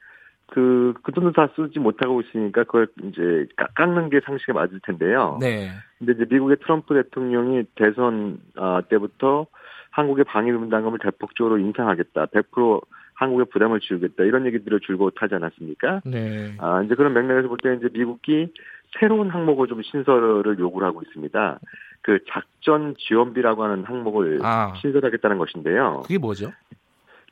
그, 0.48 0.94
그 1.02 1.12
돈도 1.12 1.32
다 1.32 1.48
쓰지 1.56 1.78
못하고 1.80 2.20
있으니까 2.20 2.64
그걸 2.64 2.86
이제 3.04 3.46
깎- 3.56 3.74
깎는 3.74 4.10
게 4.10 4.20
상식에 4.24 4.52
맞을 4.52 4.80
텐데요. 4.84 5.38
네. 5.40 5.70
근데 5.98 6.12
이제 6.12 6.26
미국의 6.30 6.58
트럼프 6.62 6.94
대통령이 6.94 7.64
대선 7.74 8.38
아, 8.56 8.80
때부터 8.88 9.46
한국의 9.90 10.24
방위 10.24 10.52
분담금을 10.52 10.98
대폭적으로 11.00 11.58
인상하겠다. 11.58 12.26
100% 12.26 12.82
한국에 13.14 13.44
부담을 13.44 13.80
지우겠다. 13.80 14.24
이런 14.24 14.44
얘기들을 14.46 14.80
줄곧 14.80 15.14
하지 15.16 15.34
않았습니까? 15.34 16.02
네. 16.04 16.54
아, 16.58 16.82
이제 16.82 16.94
그런 16.94 17.14
맥락에서 17.14 17.48
볼 17.48 17.56
때 17.62 17.74
이제 17.74 17.88
미국이 17.92 18.52
새로운 19.00 19.30
항목을 19.30 19.66
좀 19.68 19.82
신설을 19.82 20.58
요구를 20.58 20.86
하고 20.86 21.02
있습니다. 21.02 21.58
그 22.02 22.18
작전 22.28 22.94
지원비라고 22.98 23.64
하는 23.64 23.84
항목을 23.84 24.40
아. 24.42 24.74
신설하겠다는 24.80 25.38
것인데요. 25.38 26.02
그게 26.02 26.18
뭐죠? 26.18 26.52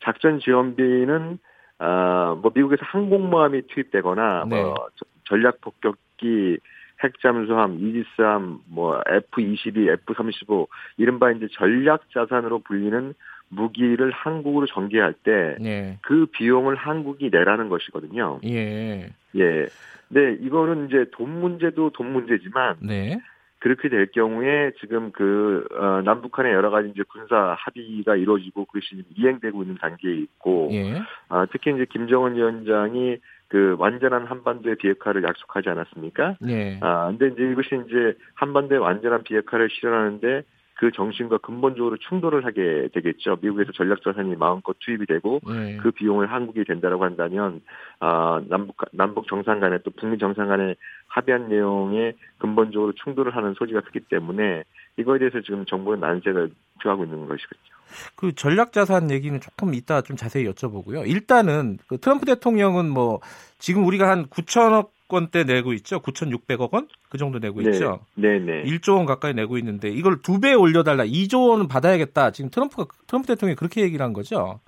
작전 0.03 0.41
지원비는 0.41 1.39
아, 1.79 2.37
뭐 2.41 2.53
미국에서 2.55 2.83
항공모함이 2.85 3.63
투입되거나 3.69 4.45
네. 4.49 4.63
뭐 4.63 4.75
저- 4.97 5.05
전략 5.29 5.61
폭격기 5.61 6.59
핵잠수함, 7.03 7.79
이지스함, 7.81 8.61
뭐 8.67 9.01
F-22, 9.07 9.89
F-35 9.91 10.67
이른바 10.97 11.31
이제 11.33 11.49
전략 11.53 12.09
자산으로 12.13 12.61
불리는 12.61 13.15
무기를 13.49 14.11
한국으로 14.11 14.67
전개할 14.67 15.13
때 15.25 15.57
네. 15.61 15.99
그 16.03 16.27
비용을 16.27 16.77
한국이 16.77 17.31
내라는 17.31 17.69
것이거든요. 17.69 18.41
예. 18.45 19.11
예. 19.37 19.67
네, 20.09 20.37
이거는 20.41 20.87
이제 20.87 21.07
돈 21.13 21.41
문제도 21.41 21.91
돈 21.91 22.13
문제지만 22.13 22.77
네. 22.81 23.19
그렇게 23.65 23.89
될 23.89 24.09
경우에 24.13 24.73
지금 24.79 25.11
그 25.11 25.67
어, 25.73 26.03
남북한의 26.03 26.53
여러 26.53 26.69
가지 26.69 26.91
이제 26.91 27.03
군사 27.11 27.57
합의가 27.59 28.15
이루어지고 28.15 28.67
그것이 28.67 29.03
이행되고 29.17 29.63
있는 29.63 29.79
단계에 29.79 30.13
있고 30.17 30.69
예. 30.73 31.01
아, 31.31 31.47
특히 31.51 31.73
이제 31.73 31.87
김정은 31.91 32.35
위원장이 32.35 33.17
그 33.49 33.75
완전한 33.79 34.27
한반도의 34.27 34.77
비핵화를 34.77 35.23
약속하지 35.23 35.71
않았습니까? 35.71 36.37
예. 36.47 36.79
아, 36.83 37.07
근데 37.07 37.29
이제 37.29 37.51
이것이 37.51 37.69
이제 37.87 38.19
한반도의 38.35 38.83
완전한 38.83 39.23
비핵화를 39.23 39.71
실현하는데 39.71 40.43
그 40.85 40.91
정신과 40.91 41.39
근본적으로 41.39 41.97
충돌을 41.97 42.45
하게 42.45 42.89
되겠죠. 42.93 43.39
미국에서 43.41 43.73
전략 43.73 44.03
자산이 44.03 44.37
마음껏 44.37 44.77
투입이 44.81 45.07
되고 45.07 45.41
예. 45.49 45.79
그 45.79 45.91
비용을 45.93 46.31
한국이 46.31 46.63
된다라고 46.65 47.05
한다면 47.05 47.63
아 48.01 48.43
남북 48.51 48.77
남북 48.93 49.27
정상 49.27 49.61
간에 49.61 49.79
또 49.83 49.91
북미 49.93 50.19
정상 50.19 50.49
간에 50.49 50.75
합의한 51.09 51.49
내용에 51.49 52.13
근본적으로 52.37 52.93
충돌을 53.03 53.35
하는 53.35 53.55
소지가 53.55 53.81
크기 53.81 54.01
때문에 54.01 54.65
이거에 54.99 55.19
대해서 55.19 55.41
지금 55.41 55.65
정부는 55.65 56.01
난색을 56.01 56.51
표하고 56.83 57.05
있는 57.05 57.29
것이겠죠. 57.29 57.75
그 58.15 58.35
전략 58.35 58.73
자산 58.73 59.11
얘기는 59.11 59.41
조금 59.41 59.73
이따 59.73 60.03
좀 60.03 60.17
자세히 60.17 60.45
여쭤보고요. 60.47 61.09
일단은 61.09 61.79
그 61.87 61.97
트럼프 61.97 62.27
대통령은 62.27 62.91
뭐 62.91 63.21
지금 63.59 63.87
우리가 63.87 64.11
한 64.11 64.27
9천억 64.27 64.91
원대 65.09 65.45
내고 65.45 65.73
있죠. 65.75 66.01
9,600억 66.01 66.73
원? 66.73 66.89
그 67.09 67.19
정도 67.19 67.39
내고 67.39 67.61
있죠. 67.61 68.01
네, 68.15 68.39
네. 68.39 68.65
1조 68.65 68.97
원 68.97 69.07
가까이 69.07 69.33
내고 69.35 69.59
있는데 69.59 69.89
이걸 69.89 70.21
두 70.23 70.41
배 70.41 70.55
올려 70.55 70.83
달라. 70.83 71.05
2조 71.05 71.51
원은 71.51 71.69
받아야겠다. 71.69 72.31
지금 72.33 72.51
트럼프가 72.51 72.87
트럼프 73.07 73.29
대통령이 73.29 73.55
그렇게 73.57 73.83
얘기를 73.83 74.05
한 74.05 74.13
거죠. 74.13 74.61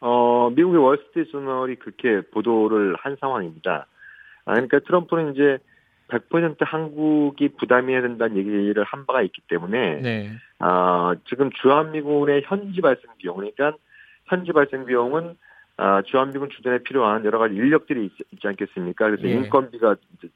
어 0.00 0.50
미국의 0.50 0.82
월스트리트 0.82 1.30
저널이 1.30 1.76
그렇게 1.76 2.22
보도를 2.32 2.96
한 2.98 3.16
상황입니다. 3.20 3.86
아, 4.44 4.52
그러니까 4.54 4.80
트럼프는 4.80 5.34
이제 5.34 5.58
100% 6.08 6.56
한국이 6.60 7.50
부담해야 7.50 8.02
된다는 8.02 8.36
얘기를 8.36 8.82
한 8.84 9.06
바가 9.06 9.22
있기 9.22 9.40
때문에 9.48 10.00
네. 10.00 10.30
아, 10.58 11.14
지금 11.28 11.50
주한미군의 11.52 12.42
현지 12.46 12.80
발생 12.80 13.10
비용, 13.18 13.36
그러니까 13.36 13.76
현지 14.26 14.52
발생 14.52 14.84
비용은 14.84 15.36
아, 15.76 16.02
주한미군 16.02 16.50
주둔에 16.50 16.78
필요한 16.78 17.24
여러 17.24 17.38
가지 17.38 17.54
인력들이 17.54 18.06
있, 18.06 18.40
지 18.40 18.46
않겠습니까? 18.46 19.06
그래서 19.06 19.26
예. 19.26 19.32
인건비가 19.32 19.96
이제 20.18 20.28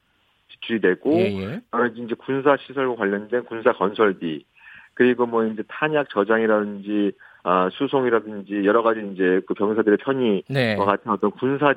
지출이 0.49 0.81
되고, 0.81 1.13
예, 1.13 1.31
예. 1.31 1.61
여러 1.73 1.89
가지 1.89 2.01
이제 2.01 2.15
군사 2.15 2.57
시설과 2.57 2.95
관련된 2.95 3.43
군사 3.45 3.71
건설비, 3.73 4.45
그리고 4.93 5.25
뭐 5.25 5.45
이제 5.45 5.63
탄약 5.67 6.09
저장이라든지 6.09 7.11
아, 7.43 7.69
수송이라든지 7.71 8.65
여러 8.65 8.81
가지 8.81 8.99
이제 9.13 9.41
그 9.47 9.53
병사들의 9.53 9.99
편의와 9.99 10.41
네. 10.49 10.75
같은 10.75 11.11
어떤 11.11 11.31
군사 11.31 11.73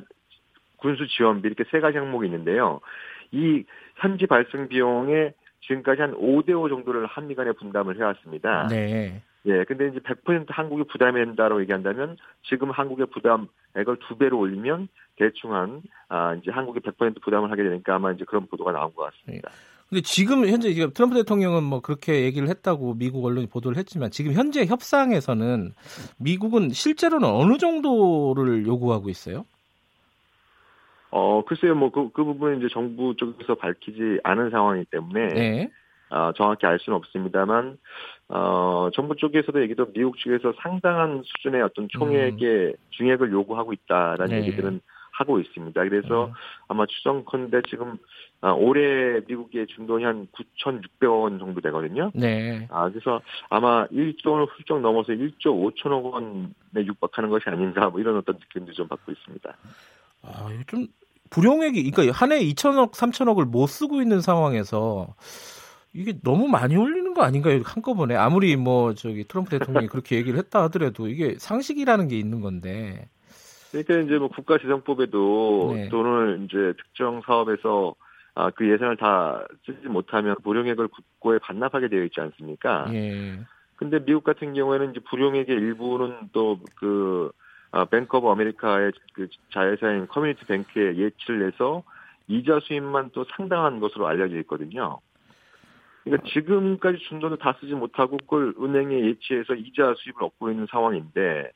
군수 0.78 1.06
지원비 1.06 1.46
이렇게 1.46 1.64
세 1.70 1.80
가지 1.80 1.98
항목이 1.98 2.26
있는데요. 2.26 2.80
이 3.30 3.64
현지 3.96 4.26
발생 4.26 4.68
비용에 4.68 5.32
지금까지 5.60 6.00
한 6.00 6.14
5대 6.14 6.58
5 6.58 6.68
정도를 6.68 7.06
한미 7.06 7.34
간에 7.34 7.52
분담을 7.52 7.96
해왔습니다. 7.98 8.68
네. 8.68 9.22
예, 9.46 9.64
근데 9.64 9.88
이제 9.88 9.98
100% 10.00 10.46
한국이 10.48 10.84
부담해야 10.84 11.24
된다고 11.24 11.60
얘기한다면 11.62 12.16
지금 12.42 12.70
한국의 12.70 13.06
부담액을 13.06 13.96
두 14.06 14.16
배로 14.18 14.38
올리면 14.38 14.88
대충 15.16 15.54
한, 15.54 15.82
아, 16.08 16.34
이제 16.34 16.50
한국이 16.50 16.80
100% 16.80 17.22
부담을 17.22 17.50
하게 17.50 17.62
되니까 17.62 17.94
아마 17.94 18.12
이제 18.12 18.24
그런 18.26 18.46
보도가 18.46 18.72
나온 18.72 18.94
것 18.94 19.10
같습니다. 19.10 19.50
근데 19.88 20.02
지금 20.02 20.46
현재 20.46 20.72
지금 20.72 20.92
트럼프 20.92 21.16
대통령은 21.16 21.64
뭐 21.64 21.80
그렇게 21.80 22.22
얘기를 22.22 22.48
했다고 22.48 22.94
미국 22.94 23.24
언론이 23.24 23.48
보도를 23.48 23.76
했지만 23.76 24.10
지금 24.10 24.32
현재 24.34 24.64
협상에서는 24.64 25.72
미국은 26.18 26.70
실제로는 26.70 27.28
어느 27.28 27.58
정도를 27.58 28.66
요구하고 28.66 29.08
있어요? 29.08 29.44
어, 31.10 31.42
글쎄요, 31.44 31.74
뭐, 31.74 31.90
그, 31.90 32.10
그 32.12 32.22
부분은 32.22 32.58
이제 32.58 32.68
정부 32.72 33.16
쪽에서 33.16 33.56
밝히지 33.56 34.20
않은 34.22 34.50
상황이기 34.50 34.90
때문에, 34.92 35.28
네. 35.28 35.70
어, 36.10 36.32
정확히 36.36 36.66
알 36.66 36.78
수는 36.80 36.96
없습니다만, 36.98 37.78
어, 38.28 38.90
정부 38.94 39.16
쪽에서도 39.16 39.60
얘기도 39.62 39.92
미국 39.92 40.18
측에서 40.18 40.52
상당한 40.60 41.22
수준의 41.24 41.62
어떤 41.62 41.88
총액의 41.88 42.74
중액을 42.90 43.32
요구하고 43.32 43.72
있다라는 43.72 44.36
음. 44.36 44.40
네. 44.40 44.46
얘기들은 44.46 44.80
하고 45.12 45.38
있습니다. 45.38 45.82
그래서 45.84 46.22
어, 46.22 46.32
아마 46.68 46.86
추정컨대 46.86 47.62
지금 47.68 47.98
아, 48.40 48.52
올해 48.52 49.20
미국의 49.26 49.66
준돈이 49.66 50.04
한 50.04 50.26
9,600억 50.28 51.22
원 51.22 51.38
정도 51.38 51.60
되거든요. 51.60 52.10
네. 52.14 52.66
아, 52.70 52.88
그래서 52.88 53.20
아마 53.50 53.86
1조 53.88 54.30
원을 54.30 54.46
훌쩍 54.46 54.80
넘어서 54.80 55.12
1조 55.12 55.74
5천억 55.74 56.12
원에 56.12 56.86
육박하는 56.86 57.28
것이 57.28 57.44
아닌가 57.48 57.90
뭐 57.90 58.00
이런 58.00 58.16
어떤 58.16 58.36
느낌도 58.36 58.72
좀 58.72 58.88
받고 58.88 59.12
있습니다. 59.12 59.56
아, 60.22 60.48
좀 60.66 60.86
불용액이 61.28 61.90
그러니까 61.90 62.16
한 62.16 62.32
해에 62.32 62.40
2천억, 62.40 62.92
3천억을 62.92 63.44
못 63.44 63.66
쓰고 63.66 64.00
있는 64.00 64.20
상황에서 64.20 65.14
이게 65.92 66.14
너무 66.22 66.46
많이 66.46 66.76
올리는 66.76 67.14
거 67.14 67.22
아닌가요? 67.22 67.60
한꺼번에 67.64 68.14
아무리 68.14 68.56
뭐 68.56 68.94
저기 68.94 69.24
트럼프 69.24 69.50
대통령이 69.50 69.88
그렇게 69.88 70.16
얘기를 70.16 70.38
했다 70.38 70.62
하더라도 70.64 71.08
이게 71.08 71.34
상식이라는 71.38 72.08
게 72.08 72.18
있는 72.18 72.40
건데. 72.40 73.08
그러니까 73.70 73.98
이제 73.98 74.18
뭐 74.18 74.28
국가재정법에도 74.28 75.72
네. 75.74 75.88
돈을 75.88 76.42
이제 76.44 76.74
특정 76.76 77.22
사업에서 77.24 77.94
아, 78.34 78.50
그 78.50 78.70
예산을 78.70 78.96
다 78.96 79.44
쓰지 79.66 79.88
못하면 79.88 80.36
불용액을 80.42 80.88
국고에 80.88 81.38
반납하게 81.38 81.88
되어 81.88 82.04
있지 82.04 82.20
않습니까? 82.20 82.86
예. 82.94 83.40
근데 83.76 84.04
미군 84.04 84.24
같은 84.24 84.54
경우에는 84.54 84.90
이제 84.90 85.00
불용액의 85.08 85.56
일부는 85.56 86.30
또 86.32 86.82
그 86.82 87.32
아, 87.72 87.84
뱅크 87.84 88.16
오브 88.16 88.28
아메리카의 88.28 88.92
그 89.14 89.28
자회사인 89.52 90.06
커뮤니티 90.06 90.44
뱅크에 90.44 90.96
예치를 90.96 91.46
해서 91.46 91.82
이자 92.28 92.60
수입만 92.60 93.10
또 93.12 93.24
상당한 93.36 93.80
것으로 93.80 94.06
알려져 94.06 94.36
있거든요. 94.38 95.00
그러니까 96.04 96.28
지금까지 96.28 96.98
준 97.08 97.20
돈을 97.20 97.38
다 97.38 97.56
쓰지 97.60 97.74
못하고 97.74 98.16
그걸 98.18 98.54
은행에 98.58 99.06
예치해서 99.06 99.54
이자 99.54 99.94
수입을 99.98 100.22
얻고 100.24 100.50
있는 100.50 100.66
상황인데 100.70 101.50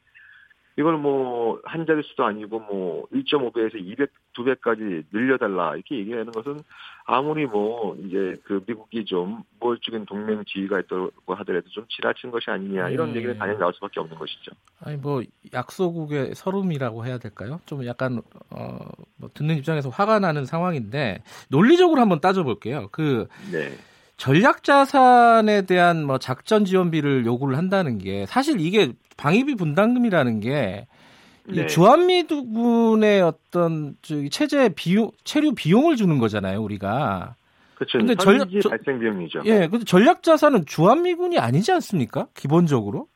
이걸 0.76 0.98
뭐 0.98 1.44
한 1.64 1.86
자릿수도 1.86 2.24
아니고 2.24 2.60
뭐 2.60 3.06
1.5배에서 3.12 3.74
200, 3.76 4.10
2배까지 4.36 5.04
늘려달라 5.12 5.74
이렇게 5.74 5.96
얘기하는 5.98 6.32
것은 6.32 6.60
아무리 7.04 7.46
뭐 7.46 7.96
이제 7.96 8.36
그 8.44 8.62
미국이 8.66 9.04
좀 9.04 9.42
모욕적인 9.60 10.06
동맹 10.06 10.44
지위가 10.46 10.80
있다고 10.80 11.10
하더라도 11.26 11.68
좀 11.70 11.84
지나친 11.88 12.30
것이 12.30 12.50
아니냐 12.50 12.88
이런 12.90 13.12
네. 13.12 13.16
얘기는 13.16 13.36
당연히 13.38 13.58
나올 13.58 13.72
수밖에 13.74 14.00
없는 14.00 14.16
것이죠. 14.16 14.52
아니 14.80 14.96
뭐 14.96 15.22
약소국의 15.52 16.34
서름이라고 16.34 17.04
해야 17.04 17.18
될까요? 17.18 17.60
좀 17.66 17.84
약간 17.86 18.22
어, 18.50 18.78
뭐 19.16 19.30
듣는 19.34 19.56
입장에서 19.56 19.88
화가 19.88 20.18
나는 20.20 20.44
상황인데 20.44 21.22
논리적으로 21.50 22.00
한번 22.00 22.20
따져볼게요. 22.20 22.88
그 22.90 23.26
네. 23.52 23.70
전략 24.16 24.62
자산에 24.62 25.62
대한 25.62 26.04
뭐 26.04 26.18
작전 26.18 26.64
지원비를 26.64 27.26
요구를 27.26 27.56
한다는 27.56 27.98
게 27.98 28.26
사실 28.26 28.60
이게 28.60 28.92
방위비 29.16 29.56
분담금이라는 29.56 30.40
게이 30.40 30.84
네. 31.46 31.66
주한미 31.66 32.24
군의 32.24 33.20
어떤 33.22 33.96
저기 34.02 34.30
체제 34.30 34.68
비용 34.70 35.10
체류 35.24 35.54
비용을 35.54 35.96
주는 35.96 36.18
거잖아요, 36.18 36.62
우리가. 36.62 37.34
그렇죠. 37.74 37.98
근데 37.98 38.14
전략- 38.14 38.48
저- 38.62 38.68
발생 38.70 39.00
비용이죠. 39.00 39.42
예, 39.46 39.66
근데 39.66 39.84
전략 39.84 40.22
자산은 40.22 40.64
주한미군이 40.66 41.38
아니지 41.38 41.72
않습니까? 41.72 42.28
기본적으로? 42.34 43.08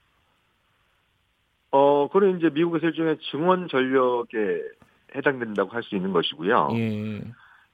어, 1.70 2.08
그런 2.12 2.38
이제 2.38 2.48
미국에서 2.50 2.86
일종의 2.88 3.18
증원 3.30 3.68
전력에 3.68 4.62
해당된다고 5.14 5.70
할 5.70 5.82
수 5.84 5.94
있는 5.96 6.12
것이고요. 6.12 6.70
예. 6.74 7.20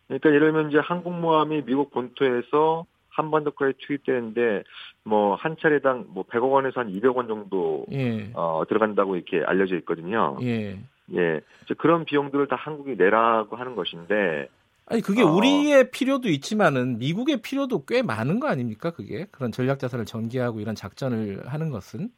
그러니까 0.09 0.29
예를 0.29 0.53
들면 0.53 0.69
이제 0.71 0.79
항공모함이 0.79 1.63
미국 1.65 1.91
본토에서 1.91 2.85
한반도까지 3.15 3.75
투입되는데 3.87 4.65
뭐 5.05 5.35
한 5.45 5.57
차례당 5.61 6.07
뭐 6.09 6.25
100억 6.25 6.51
원에서 6.51 6.81
한 6.81 6.89
200억 6.91 7.17
원 7.17 7.29
정도 7.29 7.85
예. 7.93 8.31
어, 8.35 8.63
들어간다고 8.69 9.17
이렇게 9.17 9.43
알려져 9.45 9.77
있거든요. 9.77 10.39
예. 10.43 10.79
예. 11.15 11.41
이제 11.65 11.75
그런 11.77 12.05
비용들을 12.05 12.49
다 12.49 12.57
한국이 12.57 12.97
내라고 12.97 13.57
하는 13.57 13.75
것인데 13.75 14.49
아니 14.87 15.01
그게 15.01 15.23
어. 15.23 15.27
우리의 15.31 15.91
필요도 15.91 16.29
있지만은 16.29 16.99
미국의 16.99 17.43
필요도 17.43 17.85
꽤 17.87 18.03
많은 18.03 18.41
거 18.41 18.49
아닙니까? 18.49 18.91
그게 18.91 19.27
그런 19.31 19.53
전략 19.53 19.79
자산을 19.79 20.05
전개하고 20.07 20.61
이런 20.61 20.75
작전을 20.75 21.43
하는 21.47 21.71
것은 21.71 22.09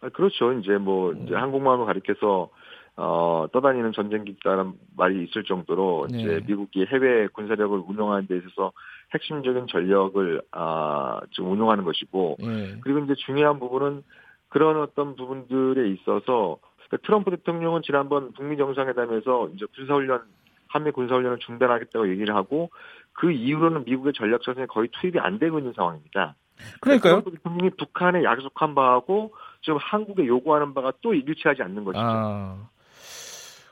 아, 0.00 0.08
그렇죠. 0.10 0.52
이제 0.52 0.78
뭐 0.78 1.10
음. 1.10 1.24
이제 1.24 1.34
한국만을 1.34 1.86
가리켜서 1.86 2.50
어, 2.96 3.46
떠다니는 3.52 3.92
전쟁기다라는 3.92 4.72
말이 4.96 5.24
있을 5.24 5.44
정도로 5.44 6.08
네. 6.10 6.20
이제 6.20 6.40
미국이 6.46 6.84
해외 6.86 7.28
군사력을 7.28 7.84
운영하는 7.86 8.26
데 8.26 8.36
있어서 8.38 8.72
핵심적인 9.14 9.66
전력을 9.68 10.42
아, 10.52 11.20
지금 11.32 11.52
운영하는 11.52 11.84
것이고 11.84 12.36
예. 12.42 12.76
그리고 12.82 13.00
이제 13.00 13.14
중요한 13.26 13.58
부분은 13.58 14.02
그런 14.48 14.80
어떤 14.80 15.16
부분들에 15.16 15.88
있어서 15.90 16.58
그러니까 16.88 17.06
트럼프 17.06 17.30
대통령은 17.30 17.82
지난번 17.82 18.32
북미 18.32 18.56
정상회담에서 18.56 19.50
이제 19.54 19.66
군사훈련 19.74 20.22
한미 20.68 20.90
군사훈련을 20.90 21.38
중단하겠다고 21.38 22.10
얘기를 22.10 22.34
하고 22.34 22.70
그 23.12 23.30
이후로는 23.30 23.84
미국의 23.84 24.12
전략 24.14 24.42
자산이 24.42 24.66
거의 24.66 24.88
투입이 24.92 25.18
안 25.18 25.38
되고 25.38 25.58
있는 25.58 25.72
상황입니다. 25.74 26.34
그러니까요. 26.80 27.20
트럼프 27.20 27.30
대통령이 27.32 27.70
북한에 27.78 28.24
약속한 28.24 28.74
바하고 28.74 29.34
지금 29.62 29.78
한국에 29.80 30.26
요구하는 30.26 30.74
바가 30.74 30.92
또 31.00 31.14
일치하지 31.14 31.62
않는 31.62 31.84
것이죠. 31.84 32.02
아. 32.04 32.68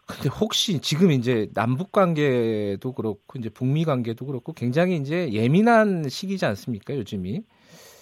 근데 0.06 0.28
혹시 0.28 0.80
지금 0.80 1.10
이제 1.10 1.48
남북 1.52 1.90
관계도 1.90 2.92
그렇고 2.92 3.38
이제 3.38 3.48
북미 3.48 3.84
관계도 3.84 4.24
그렇고 4.24 4.52
굉장히 4.52 4.96
이제 4.96 5.32
예민한 5.32 6.08
시기지 6.08 6.46
않습니까, 6.46 6.96
요즘이? 6.96 7.42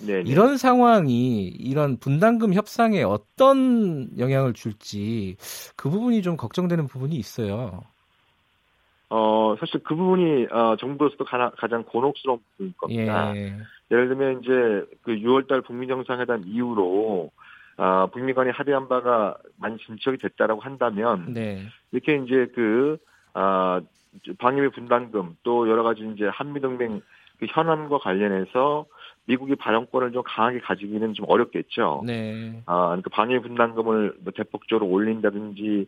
네, 0.07 0.23
네. 0.23 0.23
이런 0.27 0.59
상황이 0.59 1.47
이런 1.47 1.97
분담금 1.99 2.53
협상에 2.53 3.03
어떤 3.03 4.11
영향을 4.19 4.53
줄지 4.53 5.37
그 5.77 5.89
부분이 5.89 6.21
좀 6.23 6.37
걱정되는 6.37 6.87
부분이 6.89 7.17
있어요. 7.17 7.81
어, 9.09 9.55
사실 9.59 9.81
그 9.83 9.95
부분이 9.95 10.47
어, 10.51 10.77
정부로서도 10.77 11.25
가장, 11.25 11.53
가장 11.57 11.85
곤혹스러운 11.85 12.41
부분일 12.51 12.77
겁니다. 12.77 13.37
예. 13.37 13.57
예를 13.91 14.09
들면 14.09 14.43
이제 14.43 14.51
그 15.03 15.13
6월달 15.13 15.63
북미 15.63 15.87
정상회담 15.87 16.45
이후로 16.47 17.31
아, 17.77 18.07
북미 18.13 18.35
간에 18.35 18.51
합의한 18.51 18.89
바가 18.89 19.37
많이 19.59 19.77
진척이 19.79 20.19
됐다라고 20.19 20.61
한다면 20.61 21.33
네. 21.33 21.67
이렇게 21.93 22.17
이제 22.17 22.47
그 22.55 22.99
아, 23.33 23.81
방위비 24.39 24.69
분담금 24.69 25.37
또 25.43 25.69
여러 25.69 25.83
가지 25.83 26.09
이제 26.15 26.27
한미 26.27 26.61
동맹 26.61 27.01
그 27.39 27.47
현안과 27.49 27.99
관련해서 27.99 28.87
미국이 29.27 29.57
발언권을 29.57 30.13
좀 30.13 30.23
강하게 30.25 30.61
가지기는 30.61 31.15
좀 31.15 31.27
어렵겠죠. 31.29 32.03
네. 32.07 32.63
아, 32.67 32.89
그러니까 32.89 33.11
방위 33.11 33.39
분담금을 33.41 34.15
뭐 34.21 34.33
대폭적으로 34.37 34.89
올린다든지 34.91 35.87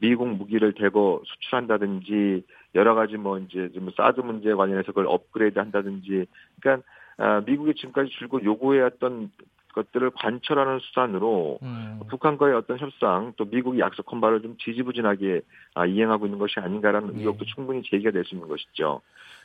미국 0.00 0.28
무기를 0.28 0.72
대거 0.72 1.22
수출한다든지 1.24 2.44
여러 2.74 2.94
가지 2.94 3.16
뭐 3.16 3.38
이제 3.38 3.70
좀 3.74 3.90
사드 3.96 4.20
문제 4.20 4.52
관련해서 4.52 4.86
그걸 4.88 5.06
업그레이드 5.08 5.58
한다든지 5.58 6.26
그러니까 6.60 6.86
아, 7.18 7.42
미국이 7.46 7.74
지금까지 7.74 8.10
줄곧 8.10 8.44
요구해왔던 8.44 9.30
것들을 9.76 10.10
관철하는 10.10 10.80
수단으로 10.80 11.58
음. 11.62 12.00
북한과의 12.08 12.54
어떤 12.54 12.78
협상 12.78 13.34
또 13.36 13.44
미국이 13.44 13.78
약속한 13.78 14.20
바를 14.20 14.40
좀 14.40 14.56
지지부진하게 14.58 15.42
아, 15.74 15.86
이행하고 15.86 16.26
있는 16.26 16.38
것이 16.38 16.58
아닌가라는 16.58 17.12
네. 17.12 17.20
의혹도 17.20 17.44
충분히 17.44 17.82
제기가 17.82 18.10
될 18.10 18.24
수 18.24 18.34
있는 18.34 18.48
것이죠. 18.48 19.02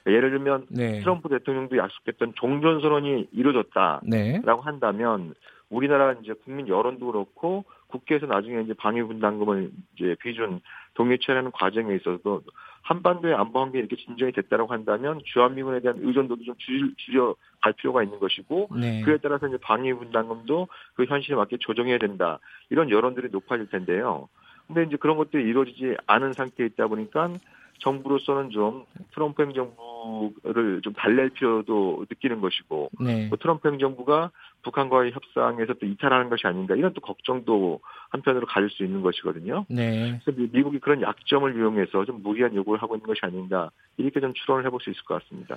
예를 0.07 0.31
들면 0.31 0.65
네. 0.69 0.99
트럼프 1.01 1.29
대통령도 1.29 1.77
약속했던 1.77 2.33
종전 2.35 2.81
선언이 2.81 3.27
이루어졌다. 3.31 4.01
네. 4.07 4.41
라고 4.43 4.61
한다면 4.61 5.35
우리나라 5.69 6.13
이제 6.13 6.33
국민 6.43 6.67
여론도 6.67 7.05
그렇고 7.05 7.65
국회에서 7.87 8.25
나중에 8.25 8.61
이제 8.61 8.73
방위 8.73 9.03
분담금을 9.03 9.69
이제 9.95 10.15
비준 10.21 10.61
동의체라는 11.01 11.51
과정에 11.51 11.95
있어서 11.95 12.41
한반도의 12.83 13.33
안보 13.33 13.59
환경이 13.59 13.79
이렇게 13.79 13.95
진정이 13.95 14.31
됐다라고 14.33 14.71
한다면 14.71 15.21
주한미군에 15.25 15.79
대한 15.81 15.97
의존도도 15.99 16.43
좀 16.43 16.55
줄, 16.57 16.93
줄여 16.97 17.35
갈 17.61 17.73
필요가 17.73 18.03
있는 18.03 18.19
것이고 18.19 18.69
네. 18.79 19.01
그에 19.01 19.17
따라서 19.21 19.47
이제 19.47 19.57
방위 19.61 19.93
분담금도 19.93 20.67
그 20.95 21.05
현실에 21.05 21.35
맞게 21.35 21.57
조정해야 21.59 21.97
된다 21.97 22.39
이런 22.69 22.89
여론들이 22.89 23.29
높아질 23.31 23.69
텐데요. 23.69 24.29
근데 24.67 24.83
이제 24.83 24.95
그런 24.97 25.17
것들이 25.17 25.43
이루어지지 25.43 25.97
않은 26.07 26.33
상태에 26.33 26.67
있다 26.67 26.87
보니까 26.87 27.33
정부로서는 27.81 28.51
좀 28.51 28.85
트럼프 29.13 29.41
행정부를 29.43 30.81
좀 30.81 30.93
달랠 30.93 31.31
필요도 31.31 32.05
느끼는 32.09 32.41
것이고 32.41 32.89
네. 33.01 33.27
뭐 33.27 33.37
트럼프 33.37 33.67
행정부가 33.69 34.31
북한과의 34.63 35.11
협상에서 35.11 35.73
또 35.73 35.85
이탈하는 35.85 36.29
것이 36.29 36.45
아닌가 36.45 36.75
이런 36.75 36.93
또 36.93 37.01
걱정도 37.01 37.79
한편으로 38.09 38.45
가질 38.45 38.69
수 38.69 38.83
있는 38.83 39.01
것이거든요. 39.01 39.65
네. 39.69 40.19
그래서 40.23 40.39
미- 40.39 40.49
미국이 40.51 40.79
그런 40.79 41.01
약점을 41.01 41.55
이용해서 41.55 42.05
좀 42.05 42.21
무리한 42.21 42.55
요구를 42.55 42.81
하고 42.81 42.95
있는 42.95 43.07
것이 43.07 43.19
아닌가 43.23 43.71
이렇게 43.97 44.19
좀 44.19 44.33
추론을 44.33 44.65
해볼 44.65 44.79
수 44.81 44.89
있을 44.91 45.03
것 45.03 45.21
같습니다. 45.23 45.55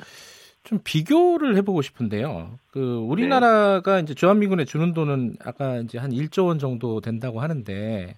좀 0.64 0.78
비교를 0.82 1.56
해보고 1.56 1.82
싶은데요. 1.82 2.58
그 2.70 2.96
우리나라가 2.96 4.00
이제 4.00 4.14
주한미군에 4.14 4.64
주는 4.64 4.94
돈은 4.94 5.36
아까 5.44 5.76
이제 5.76 5.98
한 5.98 6.10
1조 6.10 6.46
원 6.46 6.58
정도 6.58 7.02
된다고 7.02 7.40
하는데, 7.40 8.16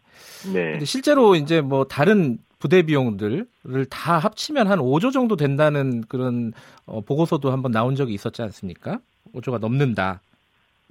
네. 0.55 0.85
실제로 0.85 1.35
이제 1.35 1.61
뭐 1.61 1.85
다른 1.87 2.39
부대 2.59 2.83
비용들을 2.83 3.47
다 3.91 4.19
합치면 4.19 4.67
한 4.69 4.79
5조 4.79 5.13
정도 5.13 5.37
된다는 5.37 6.03
그런 6.03 6.53
어, 6.87 7.01
보고서도 7.01 7.51
한번 7.51 7.73
나온 7.73 7.95
적이 7.95 8.15
있었지 8.15 8.43
않습니까? 8.43 8.99
5조가 9.35 9.59
넘는다. 9.61 10.21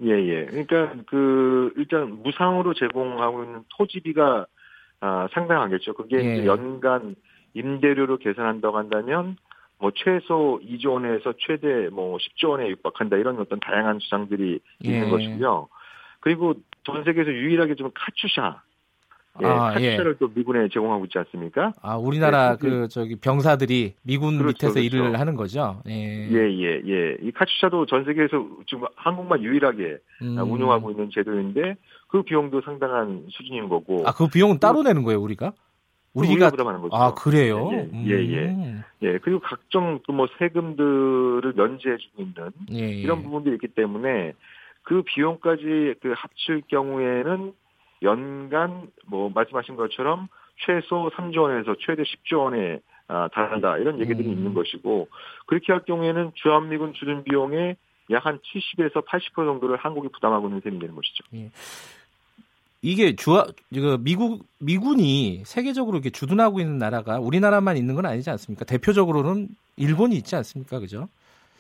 예, 0.04 0.10
예. 0.10 0.46
그러니까 0.46 0.94
그 1.08 1.74
일단 1.78 2.22
무상으로 2.22 2.74
제공하고 2.74 3.44
있는 3.44 3.64
토지비가 3.78 4.46
아, 5.02 5.28
상당하겠죠. 5.34 5.94
그게 5.94 6.18
예. 6.18 6.46
연간 6.46 7.16
임대료로 7.54 8.18
계산한다고 8.18 8.78
한다면 8.78 9.38
뭐 9.78 9.92
최소 9.96 10.60
2조 10.64 10.94
원에서 10.94 11.34
최대 11.40 11.90
뭐 11.90 12.18
10조 12.18 12.50
원에 12.50 12.70
육박한다 12.70 13.18
이런 13.18 13.40
어떤 13.40 13.60
다양한 13.60 14.00
주장들이 14.00 14.60
있는 14.82 15.08
예. 15.08 15.10
것이고요. 15.10 15.68
그리고 16.20 16.56
전 16.84 17.04
세계에서 17.04 17.32
유일하게 17.32 17.76
좀 17.76 17.92
카츄샤, 17.94 18.62
예, 19.42 19.46
아, 19.46 19.76
예. 19.82 19.90
카츄샤를 19.92 20.16
또 20.20 20.30
미군에 20.34 20.70
제공하고 20.70 21.06
있지 21.06 21.18
않습니까? 21.18 21.74
아, 21.82 21.98
우리나라 21.98 22.52
네, 22.52 22.58
그게- 22.58 22.70
그 22.70 22.88
저기 22.88 23.16
병사들이 23.18 23.96
미군 24.04 24.38
그렇죠, 24.38 24.68
밑에서 24.68 24.74
그렇죠. 24.76 24.86
일을 24.96 25.20
하는 25.20 25.36
거죠. 25.36 25.82
예. 25.90 26.30
예, 26.30 26.38
예, 26.54 26.82
예. 26.88 27.18
이 27.22 27.32
카츄샤도 27.32 27.86
전 27.88 28.06
세계에서 28.06 28.48
지금 28.68 28.86
한국만 28.96 29.44
유일하게 29.44 29.98
음. 30.22 30.38
운영하고 30.40 30.92
있는 30.92 31.10
제도인데 31.14 31.76
그 32.08 32.22
비용도 32.24 32.62
상당한 32.62 33.26
수준인 33.30 33.68
거고. 33.68 34.04
아, 34.08 34.14
그 34.14 34.28
비용은 34.28 34.60
따로 34.60 34.84
내는 34.84 35.04
거예요, 35.04 35.20
우리가? 35.22 35.52
우리가 36.14 36.50
부담하는 36.52 36.80
거죠. 36.82 36.96
아, 36.96 37.14
그래요? 37.14 37.70
예, 37.74 37.90
예, 38.06 38.12
예. 38.32 38.38
음. 38.48 38.84
예, 39.02 39.18
그리고 39.18 39.42
각종 39.42 40.00
또 40.08 40.14
뭐 40.14 40.28
세금들을 40.40 41.54
면제해주고 41.58 42.22
있는 42.22 42.52
예, 42.72 42.80
예. 42.80 42.90
이런 43.02 43.22
부분들이 43.22 43.56
있기 43.56 43.68
때문에 43.68 44.32
그 44.84 45.02
비용까지 45.02 45.96
그 46.02 46.14
합칠 46.16 46.62
경우에는 46.70 47.52
연간 48.06 48.88
뭐 49.08 49.30
말씀하신 49.30 49.76
것처럼 49.76 50.30
최소 50.66 51.10
3조 51.10 51.42
원에서 51.42 51.76
최대 51.82 52.04
10조 52.04 52.40
원에 52.46 52.80
아, 53.08 53.28
달한다 53.34 53.78
이런 53.78 54.00
얘기들이 54.00 54.28
음. 54.28 54.34
있는 54.34 54.54
것이고 54.54 55.10
그렇게 55.46 55.74
할 55.74 55.84
경우에는 55.84 56.32
주한미군 56.36 56.94
주둔 56.94 57.24
비용의 57.24 57.76
약 58.12 58.26
한 58.26 58.40
70에서 58.40 59.06
80% 59.06 59.36
정도를 59.36 59.78
한국이 59.78 60.10
부담하고 60.10 60.48
있는 60.48 60.62
셈이 60.62 60.80
되는 60.80 60.96
것이죠. 60.96 61.24
이게 62.82 63.16
주화 63.16 63.46
그 63.74 63.98
미국 64.00 64.46
미군이 64.60 65.42
세계적으로 65.44 65.98
이렇게 65.98 66.12
주둔하고 66.12 66.60
있는 66.60 66.78
나라가 66.78 67.20
우리나라만 67.20 67.78
있는 67.78 67.96
건 67.96 68.06
아니지 68.06 68.30
않습니까? 68.30 68.64
대표적으로는 68.66 69.50
일본이 69.78 70.16
있지 70.18 70.36
않습니까? 70.36 70.80
그죠? 70.80 71.10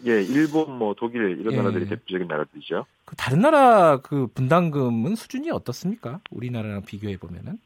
예, 0.06 0.22
일본 0.22 0.78
뭐 0.78 0.94
독일 0.96 1.40
이런 1.40 1.54
예. 1.54 1.58
나라들이 1.58 1.88
대표적인 1.88 2.28
나라들이죠. 2.28 2.86
그 3.06 3.16
다른 3.16 3.42
나라 3.42 4.02
그 4.02 4.28
분담금은 4.28 5.16
수준이 5.16 5.52
어떻습니까? 5.52 6.20
우리나라랑 6.32 6.84
비교해 6.84 7.18
보면은. 7.18 7.58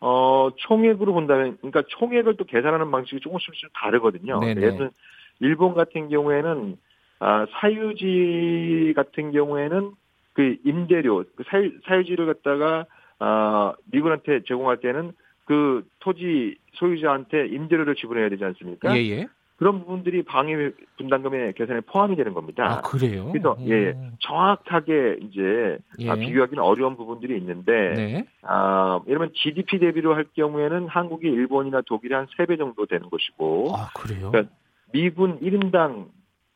어, 0.00 0.50
총액으로 0.56 1.12
본다면, 1.12 1.56
그러니까 1.58 1.82
총액을 1.86 2.36
또 2.36 2.44
계산하는 2.44 2.90
방식이 2.90 3.20
조금씩 3.20 3.54
좀 3.54 3.70
다르거든요. 3.72 4.40
네네. 4.40 4.60
예를 4.60 4.72
들면, 4.72 4.90
일본 5.38 5.74
같은 5.74 6.08
경우에는, 6.08 6.76
아, 7.20 7.46
사유지 7.52 8.92
같은 8.96 9.30
경우에는 9.30 9.92
그 10.32 10.56
임대료, 10.64 11.24
그 11.36 11.44
사유, 11.46 11.70
사유지를 11.84 12.26
갖다가, 12.26 12.86
아, 13.20 13.74
미군한테 13.92 14.42
제공할 14.48 14.80
때는 14.80 15.12
그 15.44 15.86
토지 16.00 16.56
소유자한테 16.74 17.46
임대료를 17.46 17.94
지불해야 17.94 18.28
되지 18.28 18.44
않습니까? 18.44 18.96
예, 18.96 19.00
예. 19.08 19.28
그런 19.56 19.80
부분들이 19.80 20.22
방위 20.22 20.54
분담금의 20.96 21.54
계산에 21.54 21.80
포함이 21.82 22.16
되는 22.16 22.34
겁니다. 22.34 22.64
아, 22.64 22.80
그래요? 22.80 23.30
그래서, 23.32 23.56
예, 23.60 23.90
음. 23.90 24.12
정확하게 24.20 25.18
이제 25.22 25.78
예. 26.00 26.10
아, 26.10 26.14
비교하기는 26.14 26.62
어려운 26.62 26.96
부분들이 26.96 27.36
있는데, 27.38 27.72
네. 27.94 28.26
아, 28.42 29.00
이러면 29.06 29.32
GDP 29.34 29.78
대비로 29.78 30.14
할 30.14 30.24
경우에는 30.34 30.88
한국이 30.88 31.28
일본이나 31.28 31.82
독일이 31.86 32.14
한 32.14 32.26
3배 32.26 32.58
정도 32.58 32.86
되는 32.86 33.08
것이고, 33.08 33.72
아, 33.76 33.90
그래요? 33.94 34.30
그러니까 34.30 34.52
미군 34.92 35.38
1인당, 35.40 36.06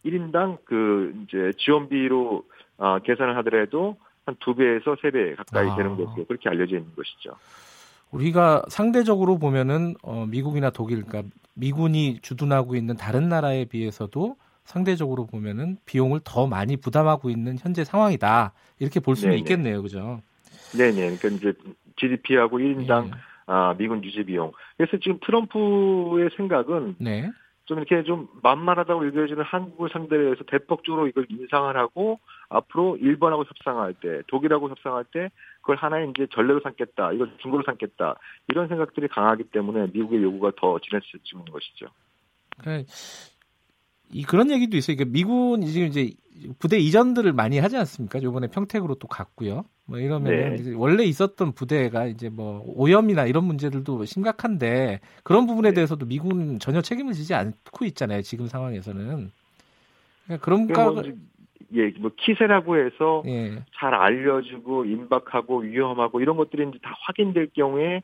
1인당 0.05 0.59
그, 0.65 1.15
이제 1.23 1.53
지원비로, 1.59 2.45
아, 2.79 2.99
계산을 3.01 3.37
하더라도 3.39 3.97
한 4.25 4.35
2배에서 4.37 5.01
3배 5.01 5.37
가까이 5.37 5.69
아. 5.69 5.77
되는 5.77 5.97
것으로 5.97 6.25
그렇게 6.25 6.49
알려져 6.49 6.77
있는 6.77 6.93
것이죠. 6.97 7.35
우리가 8.11 8.63
상대적으로 8.69 9.39
보면은 9.39 9.95
어, 10.03 10.27
미국이나 10.27 10.71
독일, 10.71 11.03
그러니까 11.05 11.29
미군이 11.55 12.21
주둔하고 12.23 12.77
있는 12.77 12.97
다른 12.97 13.29
나라에 13.29 13.65
비해서도 13.65 14.37
상대적으로 14.65 15.27
보면은 15.27 15.79
비용을 15.87 16.21
더 16.25 16.47
많이 16.47 16.77
부담하고 16.77 17.31
있는 17.31 17.57
현재 17.59 17.85
상황이다 17.85 18.53
이렇게 18.79 19.01
볼 19.01 19.17
수는 19.17 19.31
네네. 19.31 19.41
있겠네요, 19.41 19.83
그죠? 19.83 20.21
네네. 20.77 21.17
그러니까 21.17 21.29
이제 21.29 21.53
GDP하고 21.97 22.59
1인당 22.59 23.07
예. 23.07 23.11
아, 23.47 23.75
미군 23.79 24.03
유지 24.05 24.25
비용. 24.25 24.53
그래서 24.77 24.97
지금 24.99 25.19
트럼프의 25.25 26.31
생각은 26.37 26.97
네, 26.99 27.31
좀 27.67 27.79
이렇게 27.79 28.03
좀 28.05 28.29
만만하다고 28.43 29.07
여겨지는 29.09 29.43
한국을 29.45 29.91
상대로 29.93 30.33
해서 30.33 30.45
대폭적으로 30.47 31.09
이걸 31.09 31.27
인상을 31.29 31.77
하고 31.77 32.21
앞으로 32.49 32.97
일본하고 32.97 33.45
협상할 33.45 33.95
때, 33.95 34.23
독일하고 34.29 34.71
협상할 34.71 35.05
때 35.05 35.31
그걸 35.61 35.77
하나의 35.77 36.11
이제 36.11 36.27
전례로 36.33 36.61
삼겠다, 36.61 37.13
이걸 37.13 37.33
중고로 37.39 37.65
삼겠다 37.65 38.19
이런 38.49 38.69
생각들이 38.69 39.09
강하기 39.09 39.45
때문에 39.51 39.89
미국의 39.93 40.23
요구가 40.23 40.53
더 40.57 40.79
진해지고 40.79 41.41
있는 41.41 41.53
것이죠. 41.53 41.87
그러니까 42.59 42.89
이 44.13 44.23
그런 44.23 44.51
얘기도 44.51 44.77
있어요. 44.77 44.97
그러니까 44.97 45.13
미군이 45.13 45.67
지금 45.67 45.89
이제 45.89 46.13
부대 46.59 46.79
이전들을 46.79 47.33
많이 47.33 47.59
하지 47.59 47.77
않습니까? 47.77 48.19
이번에 48.19 48.49
평택으로 48.49 48.97
또 48.97 49.09
갔고요. 49.09 49.65
뭐 49.87 49.99
이러면 49.99 50.57
네. 50.57 50.75
원래 50.75 51.05
있었던 51.05 51.53
부대가 51.53 52.07
이제 52.07 52.29
뭐 52.29 52.63
오염이나 52.67 53.27
이런 53.27 53.45
문제들도 53.45 54.05
심각한데 54.05 55.01
그런 55.23 55.47
부분에 55.47 55.71
네. 55.71 55.75
대해서도 55.77 56.07
미군은 56.07 56.59
전혀 56.59 56.81
책임을 56.83 57.15
지지 57.15 57.35
않고 57.35 57.85
있잖아요. 57.87 58.23
지금 58.23 58.47
상황에서는. 58.47 59.31
그러니까 60.25 60.45
그런 60.45 60.67
그러니까 60.67 60.85
가 60.85 60.91
뭐, 60.91 61.03
예, 61.75 61.93
뭐 61.99 62.11
키세라고 62.17 62.77
해서 62.79 63.23
예. 63.27 63.63
잘 63.77 63.95
알려주고 63.95 64.85
임박하고 64.85 65.61
위험하고 65.61 66.21
이런 66.21 66.37
것들이 66.37 66.69
이제 66.69 66.79
다 66.83 66.95
확인될 67.03 67.51
경우에 67.55 67.97
아, 67.97 68.01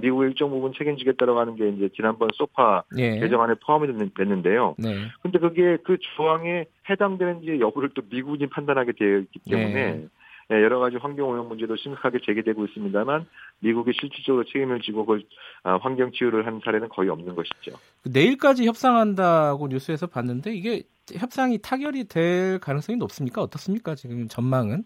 미국의 0.00 0.30
일정 0.30 0.50
부분 0.50 0.72
책임지겠다라고 0.76 1.40
하는 1.40 1.56
게 1.56 1.68
이제 1.68 1.88
지난번 1.96 2.28
소파 2.34 2.84
예. 2.96 3.18
개정안에 3.18 3.54
포함이 3.64 3.88
됐는- 3.88 4.14
됐는데요. 4.14 4.76
네. 4.78 4.94
근데 5.22 5.38
그게 5.38 5.76
그 5.84 5.96
조항에 6.16 6.66
해당되는지 6.88 7.58
여부를 7.60 7.90
또 7.94 8.02
미국이 8.08 8.46
판단하게 8.48 8.92
되어 8.92 9.18
있기 9.18 9.40
때문에 9.50 9.72
네. 9.72 10.06
예, 10.50 10.56
여러 10.56 10.78
가지 10.80 10.96
환경 10.96 11.30
오염 11.30 11.48
문제도 11.48 11.74
심각하게 11.76 12.18
제기되고 12.24 12.64
있습니다만 12.66 13.26
미국이 13.60 13.92
실질적으로 13.98 14.44
책임을 14.44 14.80
지고 14.82 15.04
그걸 15.06 15.22
아, 15.62 15.76
환경 15.80 16.12
치유를 16.12 16.46
한 16.46 16.60
사례는 16.64 16.88
거의 16.88 17.08
없는 17.10 17.34
것이죠. 17.34 17.72
그 18.02 18.10
내일까지 18.12 18.66
협상한다고 18.66 19.68
뉴스에서 19.68 20.06
봤는데 20.08 20.52
이게 20.54 20.82
협상이 21.12 21.58
타결이 21.58 22.04
될 22.08 22.58
가능성이 22.60 22.96
높습니까? 22.98 23.40
어떻습니까? 23.42 23.94
지금 23.94 24.28
전망은? 24.28 24.84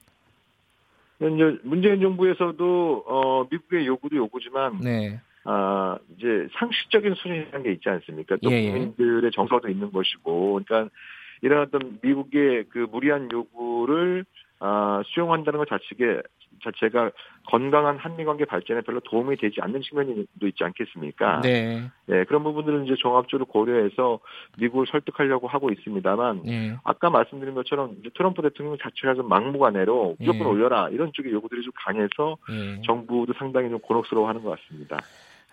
이제 1.21 1.59
문재인 1.63 2.01
정부에서도 2.01 3.05
어, 3.07 3.47
미국의 3.51 3.87
요구도 3.87 4.17
요구지만 4.17 4.81
네. 4.81 5.21
아, 5.45 5.97
이제 6.17 6.49
상식적인 6.59 7.15
수준이라는 7.15 7.63
게 7.63 7.73
있지 7.73 7.89
않습니까? 7.89 8.37
또 8.43 8.51
예, 8.51 8.65
예. 8.65 8.71
국민들의 8.71 9.31
정서도 9.31 9.69
있는 9.69 9.93
것이고, 9.93 10.61
그러니까 10.65 10.93
이런 11.41 11.63
어떤 11.63 11.99
미국의 12.03 12.65
그 12.69 12.87
무리한 12.91 13.31
요구를 13.31 14.25
아, 14.59 15.03
수용한다는 15.07 15.59
것 15.59 15.69
자체가 15.69 16.23
자체가 16.63 17.11
건강한 17.49 17.97
한미 17.97 18.25
관계 18.25 18.45
발전에 18.45 18.81
별로 18.83 19.01
도움이 19.01 19.37
되지 19.37 19.61
않는 19.61 19.83
측면도 19.83 20.47
있지 20.47 20.65
않겠습니까? 20.65 21.41
네. 21.43 21.91
예, 22.09 22.25
그런 22.25 22.43
부분들은 22.43 22.85
이제 22.87 22.95
종합적으로 22.99 23.47
고려해서 23.47 24.19
미국을 24.59 24.87
설득하려고 24.91 25.49
하고 25.49 25.71
있습니다만 25.71 26.43
예. 26.49 26.77
아까 26.85 27.11
말씀드린 27.11 27.55
것처럼 27.55 27.97
트럼프 28.15 28.43
대통령 28.43 28.77
자체가 28.79 29.15
좀 29.15 29.29
막무가내로 29.29 30.17
무조건 30.19 30.41
예. 30.41 30.45
올려라 30.45 30.89
이런 30.91 31.13
쪽의 31.15 31.33
요구들이 31.33 31.63
좀 31.63 31.73
강해서 31.77 32.37
예. 32.51 32.81
정부도 32.83 33.33
상당히 33.39 33.69
좀 33.71 33.79
곤혹스러워하는 33.81 34.43
것 34.43 34.59
같습니다. 34.59 34.99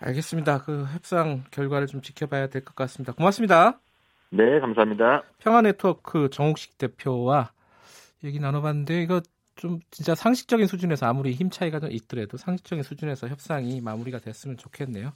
알겠습니다. 0.00 0.62
그 0.62 0.84
협상 0.92 1.44
결과를 1.50 1.86
좀 1.86 2.00
지켜봐야 2.00 2.48
될 2.48 2.64
것 2.64 2.74
같습니다. 2.74 3.12
고맙습니다. 3.12 3.78
네, 4.30 4.58
감사합니다. 4.58 5.22
평화 5.38 5.62
네트워크 5.62 6.28
정옥식 6.30 6.76
대표와 6.78 7.52
얘기 8.24 8.40
나눠봤는데 8.40 9.02
이거 9.02 9.20
좀 9.64 9.80
진짜 9.90 10.14
상식적인 10.14 10.66
수준에서 10.66 11.06
아무리 11.06 11.32
힘 11.32 11.48
차이가 11.48 11.80
좀 11.80 11.90
있더라도 11.90 12.36
상식적인 12.36 12.82
수준에서 12.82 13.28
협상이 13.28 13.80
마무리가 13.80 14.18
됐으면 14.18 14.58
좋겠네요. 14.58 15.10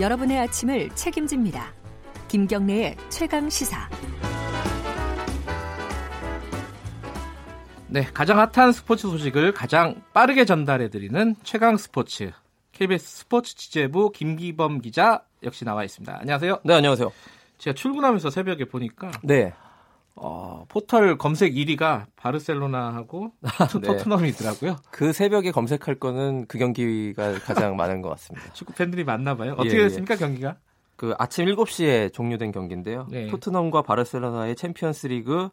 여러분의 0.00 0.38
아침을 0.38 0.88
책임집니다. 0.94 1.74
김경래의 2.28 2.96
최강 3.10 3.50
시사. 3.50 3.86
네, 7.88 8.04
가장 8.14 8.38
핫한 8.38 8.72
스포츠 8.72 9.02
소식을 9.08 9.52
가장 9.52 10.00
빠르게 10.14 10.46
전달해드리는 10.46 11.36
최강 11.42 11.76
스포츠 11.76 12.32
KBS 12.78 13.18
스포츠 13.18 13.56
취재부 13.56 14.12
김기범 14.12 14.80
기자 14.80 15.22
역시 15.42 15.64
나와 15.64 15.82
있습니다. 15.82 16.16
안녕하세요. 16.20 16.60
네, 16.62 16.74
안녕하세요. 16.74 17.10
제가 17.58 17.74
출근하면서 17.74 18.30
새벽에 18.30 18.66
보니까 18.66 19.10
네. 19.24 19.52
어, 20.14 20.64
포털 20.68 21.18
검색 21.18 21.54
1위가 21.54 22.06
바르셀로나하고 22.14 23.32
토- 23.72 23.80
네. 23.80 23.88
토트넘이더라고요. 23.88 24.76
그 24.92 25.12
새벽에 25.12 25.50
검색할 25.50 25.96
거는 25.96 26.46
그 26.46 26.58
경기가 26.58 27.34
가장 27.40 27.74
많은 27.76 28.00
것 28.00 28.10
같습니다. 28.10 28.52
축구 28.52 28.72
팬들이 28.74 29.02
많나 29.02 29.36
봐요. 29.36 29.54
어떻게 29.58 29.70
예, 29.74 29.78
예. 29.78 29.82
됐습니까 29.84 30.14
경기가? 30.14 30.54
그 30.94 31.14
아침 31.18 31.46
7시에 31.46 32.12
종료된 32.12 32.52
경기인데요. 32.52 33.08
네. 33.10 33.26
토트넘과 33.26 33.82
바르셀로나의 33.82 34.54
챔피언스 34.54 35.08
리그 35.08 35.48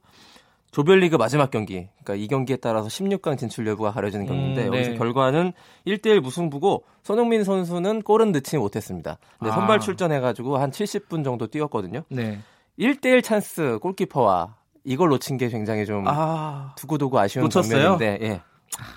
조별리그 0.75 1.15
마지막 1.15 1.51
경기. 1.51 1.87
그러니까 2.03 2.15
이 2.15 2.27
경기에 2.27 2.57
따라서 2.57 2.89
16강 2.89 3.37
진출 3.37 3.65
여부가 3.65 3.93
가려지는 3.93 4.25
경기인데 4.25 4.65
음, 4.65 4.71
네. 4.71 4.77
여기서 4.77 4.95
결과는 4.95 5.53
1대1 5.87 6.19
무승부고 6.19 6.83
손흥민 7.01 7.45
선수는 7.45 8.01
골은 8.01 8.33
넣지 8.33 8.57
못했습니다. 8.57 9.17
근데 9.39 9.53
아. 9.53 9.55
선발 9.55 9.79
출전해가지고 9.79 10.57
한 10.57 10.71
70분 10.71 11.23
정도 11.23 11.47
뛰었거든요. 11.47 12.03
네. 12.09 12.39
1대1 12.77 13.23
찬스 13.23 13.79
골키퍼와 13.81 14.57
이걸 14.83 15.07
놓친 15.11 15.37
게 15.37 15.47
굉장히 15.47 15.85
좀 15.85 16.03
아, 16.09 16.73
두고두고 16.75 17.19
아쉬운 17.19 17.45
놓쳤어요? 17.45 17.97
장면인데 17.97 18.27
예. 18.27 18.41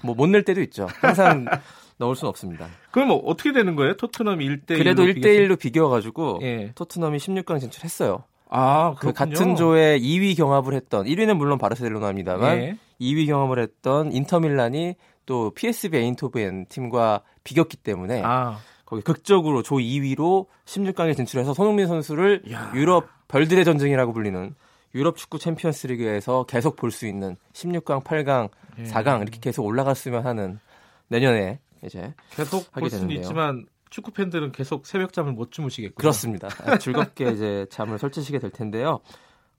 뭐 0.03 0.17
못 0.17 0.28
낼 0.28 0.43
때도 0.43 0.61
있죠. 0.63 0.89
항상 1.01 1.45
넣을 1.99 2.17
수는 2.17 2.29
없습니다. 2.31 2.67
그럼 2.91 3.07
뭐 3.07 3.19
어떻게 3.19 3.53
되는 3.53 3.77
거예요? 3.77 3.97
토트넘 3.97 4.41
1대 4.41 4.73
1 4.73 4.79
그래도 4.79 5.05
1대1로 5.05 5.57
비겨가지고 5.57 6.41
예. 6.43 6.73
토트넘이 6.75 7.19
16강 7.19 7.61
진출했어요. 7.61 8.25
아, 8.51 8.95
그. 8.99 9.13
같은 9.13 9.57
조에 9.57 9.99
2위 9.99 10.37
경합을 10.37 10.75
했던 10.75 11.07
1위는 11.07 11.37
물론 11.37 11.59
바르셀로나입니다만 11.59 12.59
예. 12.59 12.79
2위 13.01 13.27
경합을 13.27 13.59
했던 13.61 14.13
인터밀란이 14.13 14.95
또 15.27 15.51
PSV 15.51 15.99
에인토벤 16.01 16.67
팀과 16.69 17.23
비겼기 17.45 17.77
때문에 17.79 18.23
아, 18.25 18.59
거기 18.87 19.03
극적으로 19.03 19.63
조 19.63 19.77
2위로 19.77 20.47
16강에 20.65 21.15
진출해서 21.17 21.53
손흥민 21.55 21.87
선수를 21.87 22.43
야. 22.51 22.73
유럽 22.75 23.07
별들의 23.29 23.63
전쟁이라고 23.65 24.13
불리는 24.15 24.55
유럽 24.95 25.17
축구 25.19 25.39
챔피언스 25.39 25.87
리그에서 25.89 26.45
계속 26.45 26.77
볼 26.77 26.91
수 26.91 27.07
있는 27.07 27.37
16강, 27.53 28.03
8강, 28.03 28.49
예. 28.79 28.85
4강 28.85 29.21
이렇게 29.21 29.39
계속 29.41 29.67
올라갔으면 29.67 30.25
하는 30.25 30.59
내년에 31.09 31.61
이제 31.85 32.15
계속 32.31 32.71
볼 32.73 32.89
수는. 32.91 33.11
있지만 33.17 33.67
축구 33.91 34.11
팬들은 34.13 34.53
계속 34.53 34.87
새벽 34.87 35.13
잠을 35.13 35.33
못 35.33 35.51
주무시겠고요. 35.53 35.97
그렇습니다. 35.97 36.49
아, 36.65 36.79
즐겁게 36.79 37.31
이제 37.33 37.67
잠을 37.71 37.99
설치시게 37.99 38.39
될 38.39 38.51
텐데요. 38.51 39.01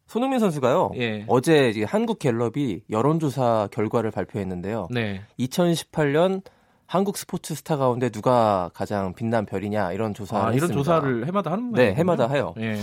손흥민 0.07 0.39
선수가요. 0.39 0.91
예. 0.97 1.23
어제 1.27 1.69
이제 1.69 1.83
한국 1.83 2.17
갤럽이 2.19 2.81
여론조사 2.89 3.69
결과를 3.71 4.11
발표했는데요. 4.11 4.87
네. 4.91 5.21
2018년 5.39 6.41
한국 6.87 7.17
스포츠 7.17 7.53
스타 7.53 7.77
가운데 7.77 8.09
누가 8.09 8.71
가장 8.73 9.13
빛난 9.13 9.45
별이냐 9.45 9.91
이런 9.93 10.15
조사를 10.15 10.41
아, 10.43 10.51
이런 10.51 10.69
했습니다. 10.69 10.77
조사를 10.79 11.27
해마다 11.27 11.51
하는 11.51 11.71
거예요? 11.71 11.89
네, 11.91 11.95
해마다 11.95 12.27
해요. 12.27 12.55
예. 12.59 12.79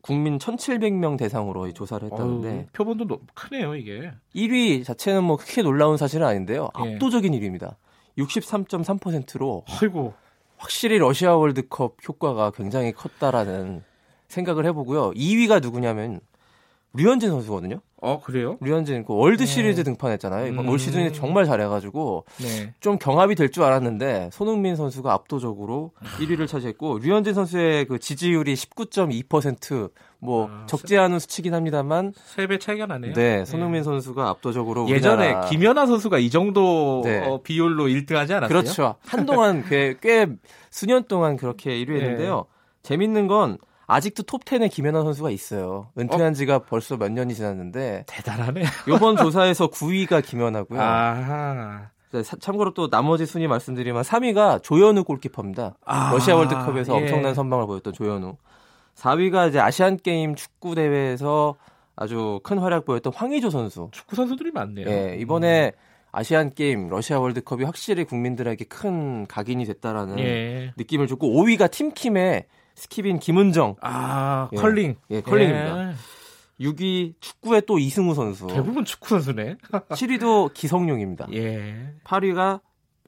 국민 0.00 0.38
1,700명 0.38 1.18
대상으로 1.18 1.66
이 1.66 1.72
조사를 1.74 2.04
했다는데 2.10 2.48
어우, 2.50 2.64
표본도 2.72 3.06
높- 3.06 3.34
크네요, 3.34 3.74
이게. 3.74 4.10
1위 4.34 4.84
자체는 4.84 5.24
뭐 5.24 5.36
크게 5.36 5.62
놀라운 5.62 5.96
사실은 5.98 6.26
아닌데요. 6.26 6.70
예. 6.84 6.94
압도적인 6.94 7.32
1위입니다. 7.32 7.74
63.3%로 8.18 9.64
아이고. 9.68 10.14
확실히 10.56 10.98
러시아 10.98 11.34
월드컵 11.36 11.96
효과가 12.06 12.50
굉장히 12.52 12.92
컸다라는 12.92 13.82
생각을 14.28 14.64
해보고요. 14.66 15.12
2위가 15.12 15.60
누구냐면 15.62 16.20
류현진 16.96 17.28
선수거든요. 17.30 17.80
어, 18.00 18.20
그래요? 18.22 18.56
류현진 18.60 19.04
그 19.04 19.14
월드 19.14 19.46
시리즈 19.46 19.82
등판했잖아요. 19.82 20.46
이번 20.52 20.66
음. 20.66 20.70
올 20.70 20.78
시즌에 20.78 21.10
정말 21.12 21.44
잘해가지고 21.46 22.24
네. 22.38 22.74
좀 22.80 22.98
경합이 22.98 23.34
될 23.34 23.50
줄 23.50 23.62
알았는데 23.64 24.30
손흥민 24.32 24.76
선수가 24.76 25.12
압도적으로 25.12 25.92
1위를 26.20 26.46
차지했고 26.46 26.98
류현진 26.98 27.34
선수의 27.34 27.86
그 27.86 27.98
지지율이 27.98 28.54
19.2% 28.54 29.90
뭐 30.24 30.48
아, 30.50 30.64
적지 30.66 30.96
않은 30.98 31.18
수치긴 31.18 31.54
합니다만 31.54 32.12
세배 32.16 32.58
차이가 32.58 32.86
나네요. 32.86 33.12
네 33.12 33.44
손흥민 33.44 33.82
선수가 33.82 34.28
압도적으로 34.28 34.88
예전에 34.88 35.32
우리나라- 35.32 35.48
김연아 35.48 35.86
선수가 35.86 36.18
이 36.18 36.30
정도 36.30 37.02
네. 37.04 37.24
어, 37.26 37.40
비율로 37.42 37.84
1등하지 37.86 38.32
않았어요? 38.32 38.48
그렇죠 38.48 38.94
한동안 39.06 39.64
꽤, 39.68 39.94
꽤 40.00 40.26
수년 40.70 41.04
동안 41.04 41.36
그렇게 41.36 41.70
1위 41.84 42.00
했는데요 42.00 42.36
네. 42.36 42.42
재밌는 42.82 43.26
건 43.26 43.58
아직도 43.86 44.22
톱 44.22 44.46
10에 44.46 44.70
김연아 44.70 45.02
선수가 45.02 45.28
있어요. 45.30 45.88
은퇴한 45.98 46.32
지가 46.32 46.60
벌써 46.60 46.96
몇 46.96 47.12
년이 47.12 47.34
지났는데 47.34 48.04
대단하네. 48.06 48.64
이번 48.88 49.16
조사에서 49.18 49.66
9위가 49.68 50.24
김연아고요. 50.24 50.80
아하. 50.80 51.88
네, 52.12 52.22
사- 52.22 52.36
참고로 52.40 52.72
또 52.74 52.88
나머지 52.88 53.26
순위 53.26 53.46
말씀드리면 53.46 54.02
3위가 54.02 54.62
조현우 54.62 55.04
골키퍼입니다. 55.04 55.74
아, 55.84 56.10
러시아 56.12 56.36
월드컵에서 56.36 56.94
예. 56.94 57.00
엄청난 57.02 57.34
선방을 57.34 57.66
보였던 57.66 57.92
조현우. 57.92 58.36
4위가 58.96 59.48
이제 59.48 59.58
아시안 59.60 59.96
게임 59.96 60.34
축구 60.34 60.74
대회에서 60.74 61.56
아주 61.96 62.40
큰 62.42 62.58
활약 62.58 62.84
보였던 62.84 63.12
황의조 63.14 63.50
선수. 63.50 63.88
축구 63.92 64.16
선수들이 64.16 64.50
많네요. 64.52 64.86
예, 64.88 65.16
이번에 65.20 65.72
아시안 66.12 66.54
게임 66.54 66.88
러시아 66.88 67.18
월드컵이 67.18 67.64
확실히 67.64 68.04
국민들에게 68.04 68.64
큰 68.66 69.26
각인이 69.26 69.64
됐다라는 69.64 70.18
예. 70.20 70.72
느낌을 70.76 71.06
줬고 71.08 71.28
5위가 71.28 71.70
팀킴의 71.70 72.46
skip인 72.76 73.18
김은정. 73.18 73.76
아, 73.80 74.48
예. 74.52 74.56
컬링. 74.56 74.96
예, 75.10 75.20
컬링입니다. 75.20 75.90
예. 75.90 75.94
6위 76.60 77.14
축구의 77.20 77.62
또 77.66 77.78
이승우 77.78 78.14
선수. 78.14 78.46
대부분 78.46 78.84
축구 78.84 79.08
선수네. 79.08 79.56
7위도 79.70 80.52
기성용입니다. 80.54 81.26
예. 81.32 81.94
8위가 82.04 82.60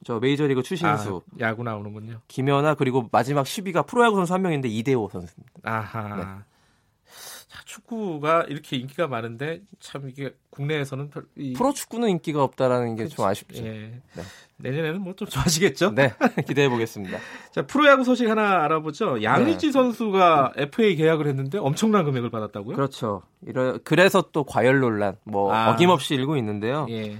저 0.07 0.19
메이저리그 0.19 0.63
추신수. 0.63 1.21
아, 1.33 1.35
야구 1.41 1.63
나오는군요. 1.63 2.21
김연아 2.29 2.75
그리고 2.75 3.09
마지막 3.11 3.43
10위가 3.45 3.85
프로야구 3.85 4.15
선수 4.15 4.33
한 4.33 4.41
명인데 4.41 4.69
이대호 4.69 5.09
선수입니다. 5.11 5.59
아하. 5.63 6.15
네. 6.15 6.23
자, 7.49 7.61
축구가 7.65 8.43
이렇게 8.47 8.77
인기가 8.77 9.07
많은데 9.07 9.59
참 9.81 10.07
이게 10.07 10.33
국내에서는 10.49 11.09
별, 11.09 11.25
이, 11.35 11.51
프로 11.53 11.73
축구는 11.73 12.07
인기가 12.09 12.41
없다라는 12.41 12.95
게 12.95 13.07
좀 13.09 13.25
아쉽죠. 13.25 13.65
예. 13.65 13.99
네. 14.15 14.23
내년에는 14.59 15.01
뭐 15.01 15.13
좀 15.13 15.27
좋아지겠죠? 15.27 15.91
네, 15.91 16.13
기대해 16.47 16.69
보겠습니다. 16.69 17.17
자, 17.51 17.65
프로야구 17.67 18.05
소식 18.05 18.29
하나 18.29 18.63
알아보죠. 18.63 19.21
양의지 19.23 19.73
선수가 19.73 20.53
FA 20.55 20.95
계약을 20.95 21.27
했는데 21.27 21.57
엄청난 21.57 22.05
금액을 22.05 22.29
받았다고요? 22.29 22.77
그렇죠. 22.77 23.23
이러, 23.45 23.77
그래서 23.83 24.23
또 24.31 24.45
과열 24.45 24.79
논란 24.79 25.17
뭐 25.25 25.53
아. 25.53 25.71
어김없이 25.71 26.15
일고 26.15 26.37
있는데요. 26.37 26.85
예. 26.91 27.17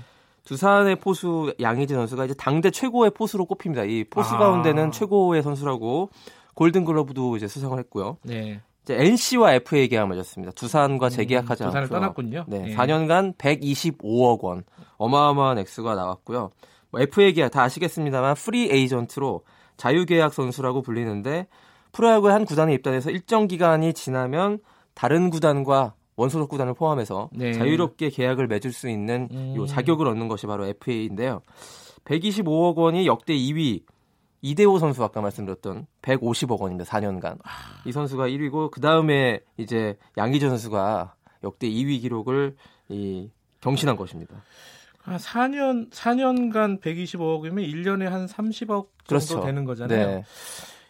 두산의 0.47 0.95
포수 0.95 1.53
양의지 1.59 1.93
선수가 1.93 2.23
이제 2.23 2.33
당대 2.33 2.71
최고의 2.71 3.11
포수로 3.11 3.45
꼽힙니다. 3.45 3.83
이 3.83 4.05
포수 4.05 4.35
아. 4.35 4.37
가운데는 4.37 4.93
최고의 4.93 5.43
선수라고 5.43 6.09
골든글러브도 6.55 7.35
이제 7.35 7.49
수상을 7.49 7.77
했고요. 7.77 8.17
네. 8.23 8.61
이제 8.83 8.95
NC와 8.97 9.55
FA 9.55 9.89
계약을 9.89 10.07
맺었습니다. 10.07 10.53
두산과 10.53 11.09
재계약하지 11.09 11.63
음, 11.63 11.67
두산을 11.67 11.83
않고요. 11.83 11.99
떠났군요. 11.99 12.45
네, 12.47 12.69
예. 12.69 12.75
4년간 12.75 13.35
125억 13.35 14.39
원. 14.41 14.63
어마어마한 14.95 15.57
액수가 15.57 15.95
나왔고요. 15.95 16.51
뭐 16.91 17.01
FA 17.01 17.33
계약 17.33 17.51
다 17.51 17.63
아시겠습니다만 17.63 18.35
free 18.35 18.71
agent로 18.71 19.43
자유계약 19.75 20.33
선수라고 20.33 20.81
불리는데 20.81 21.47
프로야구의 21.91 22.31
한 22.31 22.45
구단에 22.45 22.73
입단해서 22.73 23.11
일정 23.11 23.47
기간이 23.47 23.93
지나면 23.93 24.59
다른 24.93 25.29
구단과 25.29 25.93
원소속 26.17 26.49
구단을 26.49 26.73
포함해서 26.73 27.29
네. 27.31 27.53
자유롭게 27.53 28.09
계약을 28.09 28.47
맺을 28.47 28.73
수 28.73 28.89
있는 28.89 29.29
음. 29.31 29.55
요 29.55 29.65
자격을 29.65 30.07
얻는 30.07 30.27
것이 30.27 30.47
바로 30.47 30.65
FA인데요. 30.65 31.41
125억 32.05 32.75
원이 32.75 33.05
역대 33.05 33.33
2위 33.33 33.83
이대호 34.41 34.79
선수 34.79 35.03
아까 35.03 35.21
말씀드렸던 35.21 35.87
150억 36.01 36.59
원입니다. 36.59 36.89
4년간. 36.89 37.39
이 37.85 37.91
선수가 37.91 38.27
1위고 38.27 38.71
그 38.71 38.81
다음에 38.81 39.39
이제 39.57 39.97
양희전 40.17 40.49
선수가 40.49 41.15
역대 41.43 41.69
2위 41.69 42.01
기록을 42.01 42.55
이 42.89 43.29
경신한 43.61 43.95
것입니다. 43.95 44.43
아, 45.03 45.17
4년 45.17 45.89
4년간 45.91 46.81
125억이면 46.81 47.71
1년에 47.71 48.05
한 48.05 48.25
30억 48.25 48.67
정도 48.67 48.89
그렇죠. 49.07 49.41
되는 49.41 49.65
거잖아요. 49.65 50.07
네. 50.07 50.23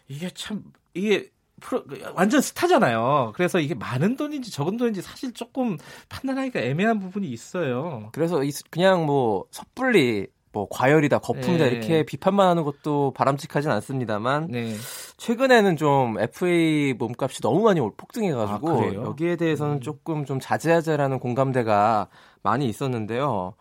이게 0.08 0.30
참 0.30 0.64
이게 0.94 1.30
프로 1.60 1.82
완전 2.14 2.40
스타잖아요. 2.40 3.32
그래서 3.34 3.58
이게 3.60 3.74
많은 3.74 4.16
돈인지 4.16 4.50
적은 4.50 4.76
돈인지 4.76 5.02
사실 5.02 5.32
조금 5.32 5.76
판단하기가 6.08 6.60
애매한 6.60 6.98
부분이 7.00 7.26
있어요. 7.28 8.08
그래서 8.12 8.44
이- 8.44 8.50
그냥 8.70 9.06
뭐 9.06 9.44
섣불리 9.50 10.28
뭐 10.50 10.66
과열이다, 10.70 11.18
거품이다 11.18 11.64
네. 11.66 11.70
이렇게 11.72 12.02
비판만 12.04 12.48
하는 12.48 12.62
것도 12.64 13.12
바람직하진 13.14 13.70
않습니다만 13.70 14.48
네. 14.50 14.74
최근에는 15.18 15.76
좀 15.76 16.18
FA 16.18 16.94
몸값이 16.94 17.42
너무 17.42 17.62
많이 17.64 17.80
올- 17.80 17.92
폭등해가지고 17.96 18.70
아? 18.82 18.94
여기에 18.94 19.36
대해서는 19.36 19.74
음. 19.76 19.80
조금 19.80 20.24
좀 20.24 20.40
자제하자라는 20.40 21.18
공감대가 21.18 22.08
많이 22.42 22.66
있었는데요. 22.66 23.54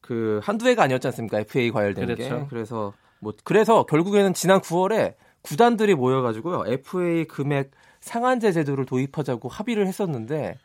그 0.00 0.40
한두 0.42 0.68
해가 0.68 0.84
아니었지 0.84 1.06
않습니까? 1.08 1.40
FA 1.40 1.70
과열된 1.70 2.06
그렇죠. 2.06 2.38
게. 2.40 2.46
그래서 2.48 2.92
뭐 3.20 3.32
그래서 3.44 3.84
결국에는 3.84 4.32
지난 4.34 4.60
9월에 4.60 5.14
구단들이 5.46 5.94
모여가지고요 5.94 6.64
FA 6.72 7.24
금액 7.24 7.70
상한제 8.00 8.52
제도를 8.52 8.84
도입하자고 8.84 9.48
합의를 9.48 9.86
했었는데 9.86 10.58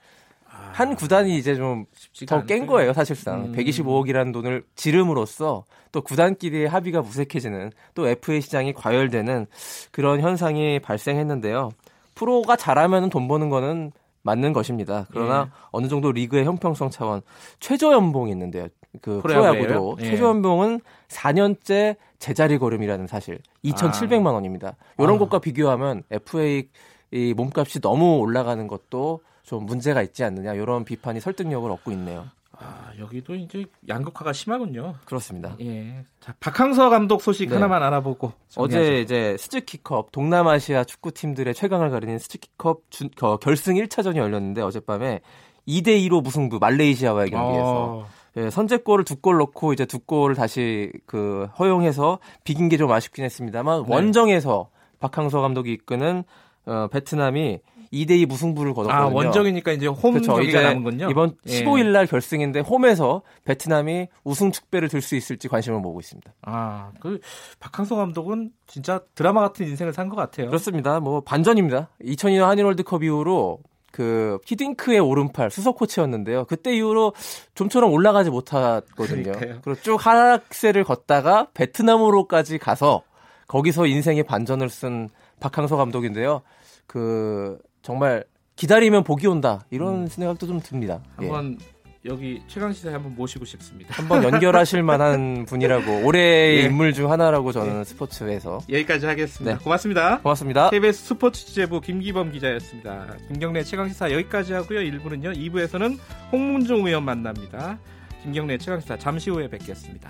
한 0.45 0.95
구단이 0.95 1.37
이제 1.37 1.55
좀 1.55 1.85
아, 2.23 2.25
더 2.25 2.45
깬. 2.45 2.67
거예요, 2.67 2.93
사실상. 2.93 3.45
음. 3.45 3.51
125억이라는 3.53 4.33
돈을 4.33 4.63
지름으로써 4.75 5.65
또 5.91 6.01
구단끼리의 6.01 6.67
합의가 6.67 7.01
무색해지는 7.01 7.71
또 7.93 8.07
FA 8.07 8.41
시장이 8.41 8.73
과열되는 8.73 9.47
그런 9.91 10.21
현상이 10.21 10.79
발생했는데요. 10.79 11.71
프로가 12.15 12.55
잘하면 12.55 13.09
돈 13.09 13.27
버는 13.27 13.49
거는 13.49 13.91
맞는 14.23 14.53
것입니다. 14.53 15.07
그러나 15.11 15.47
예. 15.47 15.51
어느 15.71 15.87
정도 15.87 16.11
리그의 16.11 16.45
형평성 16.45 16.89
차원 16.89 17.21
최저 17.59 17.91
연봉이 17.91 18.31
있는데요. 18.31 18.67
그? 19.01 19.21
프로야구도 19.21 19.97
예. 20.01 20.05
최저 20.11 20.25
연봉은 20.25 20.81
4년째 21.07 21.95
제자리 22.19 22.57
걸음이라는 22.57 23.07
사실. 23.07 23.39
2,700만 23.63 24.33
원입니다. 24.33 24.75
이런 24.99 25.15
아. 25.15 25.19
것과 25.19 25.39
비교하면 25.39 26.03
FA 26.11 26.67
이 27.11 27.33
몸값이 27.35 27.81
너무 27.81 28.17
올라가는 28.19 28.65
것도 28.67 29.21
좀 29.43 29.65
문제가 29.65 30.01
있지 30.01 30.23
않느냐 30.23 30.53
이런 30.53 30.85
비판이 30.85 31.19
설득력을 31.19 31.69
얻고 31.71 31.91
있네요. 31.91 32.25
아, 32.57 32.91
여기도 32.99 33.33
이제 33.33 33.65
양극화가 33.89 34.33
심하군요. 34.33 34.93
그렇습니다. 35.05 35.55
예. 35.61 36.05
자, 36.19 36.33
박항서 36.39 36.89
감독 36.89 37.21
소식 37.23 37.49
네. 37.49 37.55
하나만 37.55 37.81
알아보고 37.81 38.33
어제 38.55 39.01
이제 39.01 39.35
스즈키컵 39.39 40.11
동남아시아 40.11 40.83
축구팀들의 40.83 41.53
최강을 41.55 41.89
가리는 41.89 42.19
스즈키컵 42.19 42.81
준- 42.91 43.09
거- 43.15 43.37
결승 43.37 43.75
1차전이 43.75 44.17
열렸는데 44.17 44.61
어젯밤에 44.61 45.21
2대 45.67 45.87
2로 46.07 46.21
무승부 46.21 46.59
말레이시아와의 46.59 47.31
경기에서 47.31 47.65
어, 47.65 48.05
예, 48.37 48.49
선제골을 48.49 49.03
두 49.05 49.15
골 49.21 49.37
넣고 49.37 49.73
이제 49.73 49.85
두 49.85 49.99
골을 49.99 50.35
다시 50.35 50.91
그 51.05 51.47
허용해서 51.59 52.19
비긴 52.43 52.69
게 52.69 52.77
좀 52.77 52.91
아쉽긴 52.91 53.25
했습니다만 53.25 53.83
네. 53.87 53.93
원정에서 53.93 54.69
박항서 54.99 55.41
감독이 55.41 55.73
이끄는 55.73 56.23
어, 56.65 56.87
베트남이 56.91 57.59
2대 57.91 58.11
2 58.11 58.25
무승부를 58.25 58.73
거뒀거든요. 58.73 59.03
아, 59.03 59.07
원정이니까 59.13 59.73
이제 59.73 59.85
홈 59.87 60.13
그렇죠. 60.13 60.35
경기가 60.35 60.61
남은군요. 60.61 61.09
이번 61.09 61.35
예. 61.47 61.61
15일 61.65 61.87
날 61.87 62.07
결승인데 62.07 62.61
홈에서 62.61 63.21
베트남이 63.43 64.07
우승 64.23 64.51
축배를 64.53 64.87
들 64.87 65.01
수 65.01 65.17
있을지 65.17 65.49
관심을 65.49 65.81
모으고 65.81 65.99
있습니다. 65.99 66.31
아, 66.43 66.91
그 67.01 67.19
박항서 67.59 67.97
감독은 67.97 68.51
진짜 68.67 69.01
드라마 69.13 69.41
같은 69.41 69.67
인생을 69.67 69.91
산 69.91 70.07
것 70.07 70.15
같아요. 70.15 70.47
그렇습니다. 70.47 71.01
뭐 71.01 71.19
반전입니다. 71.19 71.89
2002년 72.05 72.43
한일 72.45 72.63
월드컵 72.63 73.03
이후로 73.03 73.59
그 73.91 74.39
히딩크의 74.45 74.99
오른팔 74.99 75.51
수석 75.51 75.75
코치였는데요. 75.77 76.45
그때 76.45 76.73
이후로 76.75 77.13
좀처럼 77.55 77.91
올라가지 77.91 78.29
못했거든요. 78.29 79.31
그러니까요. 79.33 79.59
그리고 79.63 79.81
쭉 79.81 80.05
하락세를 80.05 80.83
걷다가 80.83 81.49
베트남으로까지 81.53 82.57
가서 82.57 83.03
거기서 83.47 83.85
인생의 83.85 84.23
반전을 84.23 84.69
쓴 84.69 85.09
박항서 85.39 85.75
감독인데요. 85.75 86.41
그 86.87 87.59
정말 87.81 88.23
기다리면 88.55 89.03
복이 89.03 89.27
온다 89.27 89.65
이런 89.71 90.07
생각도 90.07 90.47
좀 90.47 90.59
듭니다. 90.61 91.01
예. 91.21 91.25
한번 91.25 91.57
여기 92.05 92.41
최강 92.47 92.73
시사에 92.73 92.93
한번 92.93 93.15
모시고 93.15 93.45
싶습니다. 93.45 93.93
한번 93.93 94.23
연결하실 94.23 94.81
만한 94.81 95.45
분이라고 95.45 96.03
올해의 96.05 96.57
예. 96.57 96.63
인물 96.63 96.93
중 96.93 97.11
하나라고 97.11 97.51
저는 97.51 97.83
스포츠에서 97.83 98.59
여기까지 98.69 99.05
하겠습니다. 99.05 99.57
네. 99.57 99.63
고맙습니다. 99.63 100.19
고맙습니다. 100.21 100.69
KBS 100.71 101.03
스포츠 101.03 101.45
취재부 101.45 101.79
김기범 101.79 102.31
기자였습니다. 102.31 103.17
김경래 103.27 103.63
최강 103.63 103.87
시사 103.87 104.11
여기까지 104.11 104.53
하고요. 104.53 104.79
1부는요. 104.79 105.37
2부에서는 105.37 105.99
홍문종 106.31 106.87
의원 106.87 107.05
만납니다. 107.05 107.77
김경래 108.23 108.57
최강 108.57 108.79
시사 108.79 108.97
잠시 108.97 109.29
후에 109.29 109.47
뵙겠습니다. 109.47 110.09